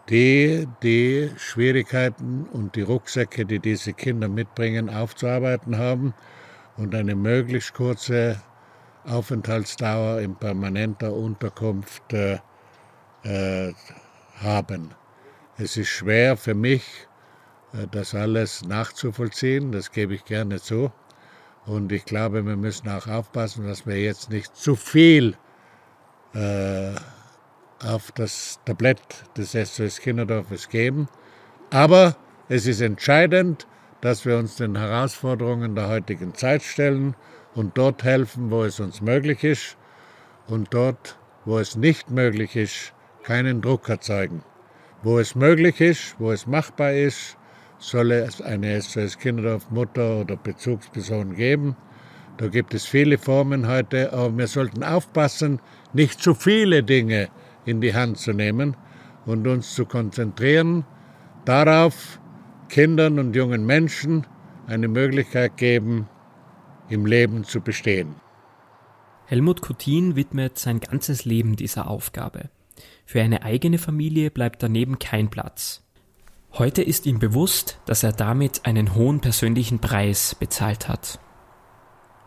die 0.09 0.67
die 0.81 1.31
Schwierigkeiten 1.37 2.45
und 2.51 2.75
die 2.75 2.81
Rucksäcke, 2.81 3.45
die 3.45 3.59
diese 3.59 3.93
Kinder 3.93 4.27
mitbringen, 4.27 4.89
aufzuarbeiten 4.89 5.77
haben 5.77 6.13
und 6.77 6.93
eine 6.93 7.15
möglichst 7.15 7.73
kurze 7.73 8.41
Aufenthaltsdauer 9.05 10.19
in 10.19 10.35
permanenter 10.35 11.13
Unterkunft 11.13 12.13
äh, 12.13 12.39
äh, 13.23 13.73
haben. 14.37 14.91
Es 15.57 15.77
ist 15.77 15.89
schwer 15.89 16.37
für 16.37 16.55
mich, 16.55 16.83
äh, 17.73 17.87
das 17.91 18.15
alles 18.15 18.63
nachzuvollziehen, 18.65 19.71
das 19.71 19.91
gebe 19.91 20.15
ich 20.15 20.25
gerne 20.25 20.59
zu. 20.59 20.91
Und 21.65 21.91
ich 21.93 22.03
glaube, 22.03 22.45
wir 22.45 22.57
müssen 22.57 22.89
auch 22.89 23.07
aufpassen, 23.07 23.65
dass 23.67 23.85
wir 23.85 24.01
jetzt 24.01 24.29
nicht 24.29 24.55
zu 24.55 24.75
viel 24.75 25.37
äh, 26.33 26.95
auf 27.85 28.11
das 28.11 28.59
Tablett 28.65 28.99
des 29.37 29.51
SOS 29.51 29.99
Kinderdorfes 29.99 30.69
geben. 30.69 31.07
Aber 31.69 32.15
es 32.49 32.65
ist 32.65 32.81
entscheidend, 32.81 33.67
dass 34.01 34.25
wir 34.25 34.37
uns 34.37 34.57
den 34.57 34.77
Herausforderungen 34.77 35.75
der 35.75 35.87
heutigen 35.87 36.33
Zeit 36.33 36.63
stellen 36.63 37.15
und 37.55 37.77
dort 37.77 38.03
helfen, 38.03 38.51
wo 38.51 38.63
es 38.63 38.79
uns 38.79 39.01
möglich 39.01 39.43
ist 39.43 39.77
und 40.47 40.73
dort, 40.73 41.17
wo 41.45 41.57
es 41.59 41.75
nicht 41.75 42.09
möglich 42.09 42.55
ist, 42.55 42.93
keinen 43.23 43.61
Druck 43.61 43.87
erzeugen. 43.87 44.43
Wo 45.03 45.19
es 45.19 45.35
möglich 45.35 45.79
ist, 45.81 46.15
wo 46.19 46.31
es 46.31 46.47
machbar 46.47 46.93
ist, 46.93 47.37
soll 47.79 48.11
es 48.11 48.41
eine 48.41 48.81
SOS 48.81 49.17
Kinderdorf 49.17 49.69
Mutter 49.69 50.21
oder 50.21 50.35
Bezugsperson 50.35 51.35
geben. 51.35 51.75
Da 52.37 52.47
gibt 52.47 52.73
es 52.73 52.85
viele 52.85 53.17
Formen 53.17 53.67
heute, 53.67 54.11
aber 54.13 54.37
wir 54.37 54.47
sollten 54.47 54.83
aufpassen, 54.83 55.61
nicht 55.93 56.21
zu 56.21 56.33
viele 56.33 56.83
Dinge 56.83 57.29
in 57.65 57.81
die 57.81 57.93
Hand 57.93 58.17
zu 58.17 58.33
nehmen 58.33 58.75
und 59.25 59.47
uns 59.47 59.73
zu 59.73 59.85
konzentrieren 59.85 60.85
darauf, 61.45 62.19
Kindern 62.69 63.19
und 63.19 63.35
jungen 63.35 63.65
Menschen 63.65 64.25
eine 64.67 64.87
Möglichkeit 64.87 65.57
geben, 65.57 66.07
im 66.89 67.05
Leben 67.05 67.43
zu 67.43 67.61
bestehen. 67.61 68.15
Helmut 69.25 69.61
Kutin 69.61 70.15
widmet 70.15 70.57
sein 70.57 70.79
ganzes 70.79 71.25
Leben 71.25 71.55
dieser 71.55 71.87
Aufgabe. 71.87 72.49
Für 73.05 73.21
eine 73.21 73.43
eigene 73.43 73.77
Familie 73.77 74.31
bleibt 74.31 74.63
daneben 74.63 74.99
kein 74.99 75.29
Platz. 75.29 75.81
Heute 76.53 76.83
ist 76.83 77.05
ihm 77.05 77.19
bewusst, 77.19 77.79
dass 77.85 78.03
er 78.03 78.11
damit 78.11 78.65
einen 78.65 78.95
hohen 78.95 79.21
persönlichen 79.21 79.79
Preis 79.79 80.35
bezahlt 80.35 80.87
hat. 80.87 81.19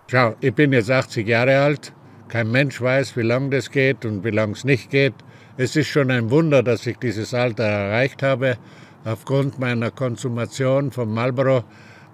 Schau, 0.08 0.34
ich 0.40 0.54
bin 0.54 0.72
jetzt 0.72 0.90
80 0.90 1.26
Jahre 1.26 1.60
alt. 1.60 1.92
Kein 2.28 2.50
Mensch 2.50 2.80
weiß, 2.80 3.16
wie 3.16 3.22
lange 3.22 3.50
das 3.50 3.70
geht 3.70 4.04
und 4.04 4.24
wie 4.24 4.30
lange 4.30 4.52
es 4.52 4.64
nicht 4.64 4.90
geht. 4.90 5.14
Es 5.58 5.74
ist 5.74 5.88
schon 5.88 6.10
ein 6.10 6.30
Wunder, 6.30 6.62
dass 6.62 6.86
ich 6.86 6.98
dieses 6.98 7.32
Alter 7.32 7.64
erreicht 7.64 8.22
habe, 8.22 8.58
aufgrund 9.06 9.58
meiner 9.58 9.90
Konsumation 9.90 10.90
von 10.90 11.10
Marlboro, 11.10 11.64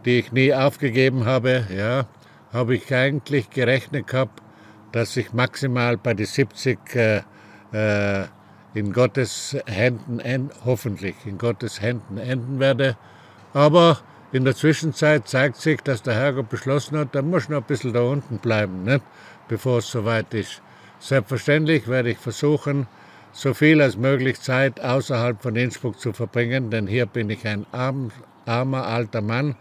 die 0.04 0.20
ich 0.20 0.30
nie 0.30 0.54
aufgegeben 0.54 1.24
habe. 1.24 1.66
Ja, 1.76 2.06
habe 2.52 2.76
ich 2.76 2.94
eigentlich 2.94 3.50
gerechnet 3.50 4.06
gehabt, 4.06 4.40
dass 4.92 5.16
ich 5.16 5.32
maximal 5.32 5.96
bei 5.96 6.14
den 6.14 6.26
70 6.26 6.78
äh, 6.94 7.22
äh, 7.72 8.26
in 8.74 8.92
Gottes 8.92 9.56
Händen, 9.66 10.50
hoffentlich 10.64 11.16
in 11.24 11.36
Gottes 11.36 11.82
Händen 11.82 12.18
enden 12.18 12.60
werde. 12.60 12.96
Aber 13.54 13.98
in 14.30 14.44
der 14.44 14.54
Zwischenzeit 14.54 15.26
zeigt 15.26 15.56
sich, 15.56 15.80
dass 15.80 16.02
der 16.02 16.14
Herrgott 16.14 16.48
beschlossen 16.48 16.96
hat, 16.96 17.12
da 17.12 17.22
muss 17.22 17.48
noch 17.48 17.58
ein 17.58 17.64
bisschen 17.64 17.92
da 17.92 18.02
unten 18.02 18.38
bleiben, 18.38 18.84
nicht? 18.84 19.02
bevor 19.48 19.78
es 19.78 19.90
soweit 19.90 20.32
ist. 20.32 20.62
Selbstverständlich 21.00 21.88
werde 21.88 22.10
ich 22.10 22.18
versuchen, 22.18 22.86
so 23.32 23.54
viel 23.54 23.80
als 23.80 23.96
möglich 23.96 24.40
Zeit 24.40 24.80
außerhalb 24.80 25.42
von 25.42 25.56
Innsbruck 25.56 25.98
zu 25.98 26.12
verbringen, 26.12 26.70
denn 26.70 26.86
hier 26.86 27.06
bin 27.06 27.30
ich 27.30 27.46
ein 27.46 27.66
arm, 27.72 28.10
armer 28.46 28.86
alter 28.86 29.22
Mann, 29.22 29.56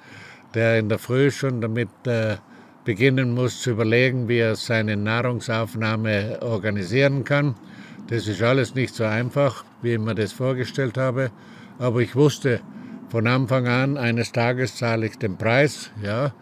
der 0.53 0.79
in 0.79 0.89
der 0.89 0.99
Früh 0.99 1.31
schon 1.31 1.61
damit 1.61 1.89
äh, 2.05 2.35
beginnen 2.83 3.33
muss 3.33 3.61
zu 3.61 3.71
überlegen, 3.71 4.27
wie 4.27 4.39
er 4.39 4.55
seine 4.55 4.97
Nahrungsaufnahme 4.97 6.39
organisieren 6.41 7.23
kann. 7.23 7.55
Das 8.07 8.27
ist 8.27 8.41
alles 8.41 8.75
nicht 8.75 8.93
so 8.93 9.05
einfach, 9.05 9.63
wie 9.81 9.93
ich 9.93 9.99
mir 9.99 10.15
das 10.15 10.33
vorgestellt 10.33 10.97
habe, 10.97 11.31
aber 11.79 12.01
ich 12.01 12.15
wusste 12.15 12.59
von 13.09 13.27
Anfang 13.27 13.67
an, 13.67 13.97
eines 13.97 14.31
Tages 14.31 14.75
zahle 14.75 15.05
ich 15.05 15.17
den 15.17 15.37
Preis, 15.37 15.91
ja, 16.03 16.33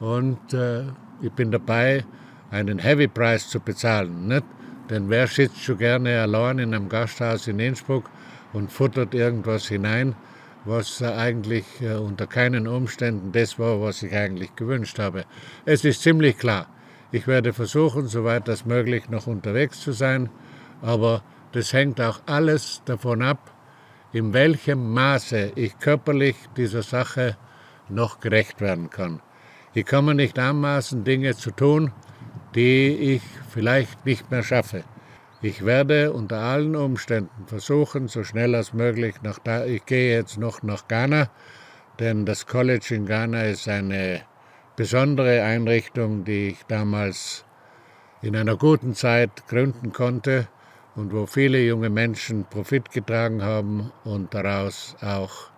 und 0.00 0.52
äh, 0.52 0.82
ich 1.20 1.30
bin 1.32 1.52
dabei, 1.52 2.04
einen 2.50 2.78
Heavy 2.78 3.06
Preis 3.06 3.48
zu 3.48 3.60
bezahlen, 3.60 4.26
nicht? 4.26 4.44
Denn 4.90 5.08
wer 5.08 5.26
sitzt 5.26 5.62
schon 5.62 5.78
gerne 5.78 6.20
allein 6.20 6.58
in 6.58 6.74
einem 6.74 6.88
Gasthaus 6.88 7.46
in 7.48 7.58
Innsbruck 7.58 8.10
und 8.52 8.70
futtert 8.70 9.14
irgendwas 9.14 9.68
hinein, 9.68 10.14
was 10.64 11.02
eigentlich 11.02 11.64
äh, 11.80 11.94
unter 11.94 12.26
keinen 12.26 12.68
Umständen 12.68 13.32
das 13.32 13.58
war, 13.58 13.80
was 13.80 14.02
ich 14.02 14.14
eigentlich 14.14 14.54
gewünscht 14.56 14.98
habe. 14.98 15.24
Es 15.64 15.84
ist 15.84 16.02
ziemlich 16.02 16.38
klar, 16.38 16.66
ich 17.10 17.26
werde 17.26 17.52
versuchen, 17.52 18.06
soweit 18.06 18.48
das 18.48 18.64
möglich 18.64 19.08
noch 19.08 19.26
unterwegs 19.26 19.80
zu 19.80 19.92
sein, 19.92 20.30
aber 20.80 21.22
das 21.52 21.72
hängt 21.72 22.00
auch 22.00 22.20
alles 22.26 22.82
davon 22.84 23.22
ab, 23.22 23.50
in 24.12 24.32
welchem 24.32 24.92
Maße 24.92 25.52
ich 25.54 25.78
körperlich 25.78 26.36
dieser 26.56 26.82
Sache 26.82 27.36
noch 27.88 28.20
gerecht 28.20 28.60
werden 28.60 28.90
kann. 28.90 29.20
Ich 29.74 29.86
kann 29.86 30.04
mir 30.04 30.14
nicht 30.14 30.38
anmaßen, 30.38 31.04
Dinge 31.04 31.34
zu 31.34 31.50
tun, 31.50 31.92
die 32.54 32.88
ich 32.88 33.22
vielleicht 33.52 34.04
nicht 34.06 34.30
mehr 34.30 34.42
schaffe. 34.42 34.84
Ich 35.40 35.64
werde 35.64 36.12
unter 36.12 36.38
allen 36.38 36.76
Umständen 36.76 37.46
versuchen, 37.46 38.08
so 38.08 38.24
schnell 38.24 38.54
als 38.54 38.72
möglich 38.72 39.16
nach 39.22 39.38
da, 39.38 39.64
ich 39.64 39.84
gehe 39.86 40.14
jetzt 40.14 40.38
noch 40.38 40.62
nach 40.62 40.88
Ghana, 40.88 41.28
denn 41.98 42.24
das 42.24 42.46
College 42.46 42.94
in 42.94 43.06
Ghana 43.06 43.44
ist 43.44 43.68
eine 43.68 44.22
besondere 44.76 45.42
Einrichtung, 45.42 46.24
die 46.24 46.48
ich 46.48 46.62
damals 46.68 47.44
in 48.22 48.36
einer 48.36 48.56
guten 48.56 48.94
Zeit 48.94 49.46
gründen 49.48 49.92
konnte 49.92 50.46
und 50.94 51.12
wo 51.12 51.26
viele 51.26 51.60
junge 51.60 51.90
Menschen 51.90 52.44
Profit 52.44 52.90
getragen 52.90 53.42
haben 53.42 53.92
und 54.04 54.32
daraus 54.34 54.96
auch 55.00 55.50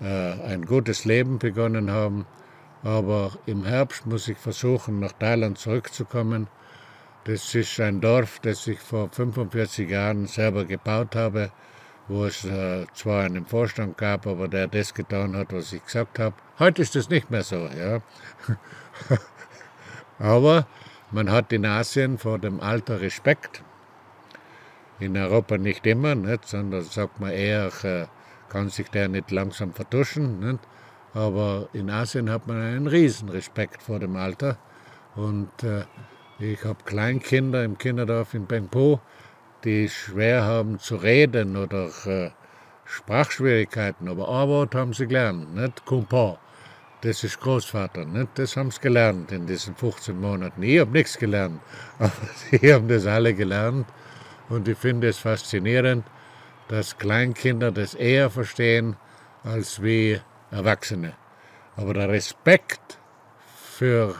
äh, 0.00 0.06
ein 0.06 0.66
gutes 0.66 1.04
Leben 1.04 1.38
begonnen 1.38 1.90
haben. 1.90 2.26
Aber 2.82 3.32
im 3.46 3.64
Herbst 3.64 4.06
muss 4.06 4.28
ich 4.28 4.38
versuchen, 4.38 5.00
nach 5.00 5.12
Thailand 5.12 5.58
zurückzukommen. 5.58 6.48
Das 7.24 7.54
ist 7.54 7.80
ein 7.80 8.02
Dorf, 8.02 8.38
das 8.40 8.66
ich 8.66 8.78
vor 8.78 9.08
45 9.08 9.88
Jahren 9.88 10.26
selber 10.26 10.66
gebaut 10.66 11.16
habe, 11.16 11.50
wo 12.06 12.26
es 12.26 12.44
äh, 12.44 12.84
zwar 12.92 13.24
einen 13.24 13.46
Vorstand 13.46 13.96
gab, 13.96 14.26
aber 14.26 14.46
der 14.46 14.66
das 14.66 14.92
getan 14.92 15.34
hat, 15.34 15.50
was 15.50 15.72
ich 15.72 15.82
gesagt 15.82 16.18
habe. 16.18 16.36
Heute 16.58 16.82
ist 16.82 16.94
das 16.94 17.08
nicht 17.08 17.30
mehr 17.30 17.42
so, 17.42 17.66
ja. 17.66 18.02
aber 20.18 20.66
man 21.12 21.30
hat 21.30 21.50
in 21.54 21.64
Asien 21.64 22.18
vor 22.18 22.38
dem 22.38 22.60
Alter 22.60 23.00
Respekt 23.00 23.62
in 25.00 25.16
Europa 25.16 25.56
nicht 25.56 25.86
immer, 25.86 26.14
nicht, 26.14 26.46
sondern 26.46 26.82
sagt 26.82 27.20
man 27.20 27.30
eher, 27.30 27.72
äh, 27.84 28.06
kann 28.50 28.68
sich 28.68 28.90
der 28.90 29.08
nicht 29.08 29.30
langsam 29.30 29.72
vertuschen. 29.72 30.40
Nicht? 30.40 30.60
Aber 31.14 31.68
in 31.72 31.88
Asien 31.88 32.30
hat 32.30 32.46
man 32.46 32.60
einen 32.60 32.86
riesen 32.86 33.30
Respekt 33.30 33.82
vor 33.82 33.98
dem 33.98 34.14
Alter. 34.16 34.58
Und 35.16 35.62
äh, 35.62 35.84
ich 36.38 36.64
habe 36.64 36.82
Kleinkinder 36.84 37.64
im 37.64 37.78
Kinderdorf 37.78 38.34
in 38.34 38.46
Bengpo, 38.46 39.00
die 39.64 39.88
schwer 39.88 40.44
haben 40.44 40.78
zu 40.78 40.96
reden 40.96 41.56
oder 41.56 41.88
äh, 42.06 42.30
Sprachschwierigkeiten. 42.84 44.08
Aber 44.08 44.28
ein 44.28 44.48
Wort 44.48 44.74
haben 44.74 44.92
sie 44.92 45.06
gelernt, 45.06 45.54
nicht? 45.54 45.84
Kumpa. 45.84 46.38
Das 47.00 47.22
ist 47.22 47.40
Großvater, 47.40 48.04
nicht? 48.04 48.30
Das 48.36 48.56
haben 48.56 48.70
sie 48.70 48.80
gelernt 48.80 49.30
in 49.30 49.46
diesen 49.46 49.76
15 49.76 50.18
Monaten. 50.18 50.62
Ich 50.62 50.80
habe 50.80 50.90
nichts 50.90 51.18
gelernt, 51.18 51.60
aber 51.98 52.12
sie 52.50 52.72
haben 52.72 52.88
das 52.88 53.06
alle 53.06 53.34
gelernt. 53.34 53.86
Und 54.48 54.68
ich 54.68 54.78
finde 54.78 55.08
es 55.08 55.18
faszinierend, 55.18 56.04
dass 56.68 56.96
Kleinkinder 56.98 57.70
das 57.72 57.94
eher 57.94 58.30
verstehen 58.30 58.96
als 59.42 59.82
wie 59.82 60.20
Erwachsene. 60.50 61.14
Aber 61.76 61.94
der 61.94 62.08
Respekt 62.08 62.98
für 63.54 64.14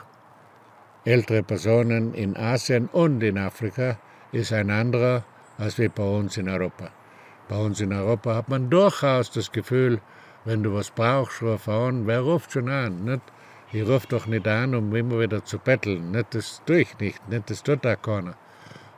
ältere 1.04 1.42
Personen 1.42 2.14
in 2.14 2.36
Asien 2.36 2.88
und 2.92 3.22
in 3.22 3.38
Afrika 3.38 3.98
ist 4.32 4.52
ein 4.52 4.70
anderer 4.70 5.24
als 5.58 5.78
wie 5.78 5.88
bei 5.88 6.02
uns 6.02 6.36
in 6.36 6.48
Europa. 6.48 6.90
Bei 7.48 7.56
uns 7.56 7.80
in 7.80 7.92
Europa 7.92 8.34
hat 8.34 8.48
man 8.48 8.70
durchaus 8.70 9.30
das 9.30 9.52
Gefühl, 9.52 10.00
wenn 10.44 10.62
du 10.62 10.74
was 10.74 10.90
brauchst, 10.90 11.42
ruf 11.42 11.68
an. 11.68 12.06
Wer 12.06 12.20
ruft 12.20 12.52
schon 12.52 12.68
an? 12.68 13.04
Nicht? 13.04 13.22
Ich 13.72 13.86
rufe 13.86 14.06
doch 14.08 14.26
nicht 14.26 14.46
an, 14.46 14.74
um 14.74 14.94
immer 14.94 15.20
wieder 15.20 15.44
zu 15.44 15.58
betteln. 15.58 16.10
Nicht? 16.10 16.34
Das 16.34 16.62
tue 16.64 16.80
ich 16.80 16.98
nicht. 16.98 17.28
nicht? 17.28 17.50
Das 17.50 17.62
tut 17.62 17.86
auch 17.86 18.00
keiner. 18.00 18.34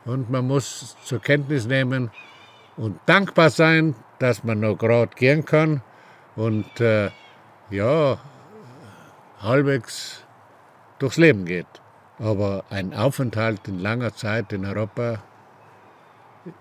Und 0.04 0.30
man 0.30 0.46
muss 0.46 0.96
zur 1.04 1.20
Kenntnis 1.20 1.66
nehmen 1.66 2.10
und 2.76 3.00
dankbar 3.06 3.50
sein, 3.50 3.94
dass 4.18 4.44
man 4.44 4.60
noch 4.60 4.76
gerade 4.76 5.14
gehen 5.16 5.44
kann 5.44 5.82
und 6.36 6.80
äh, 6.80 7.10
ja, 7.70 8.18
halbwegs 9.40 10.24
durchs 10.98 11.16
Leben 11.16 11.44
geht. 11.44 11.66
Aber 12.18 12.64
ein 12.70 12.94
Aufenthalt 12.94 13.68
in 13.68 13.78
langer 13.78 14.14
Zeit 14.14 14.52
in 14.52 14.64
Europa 14.64 15.22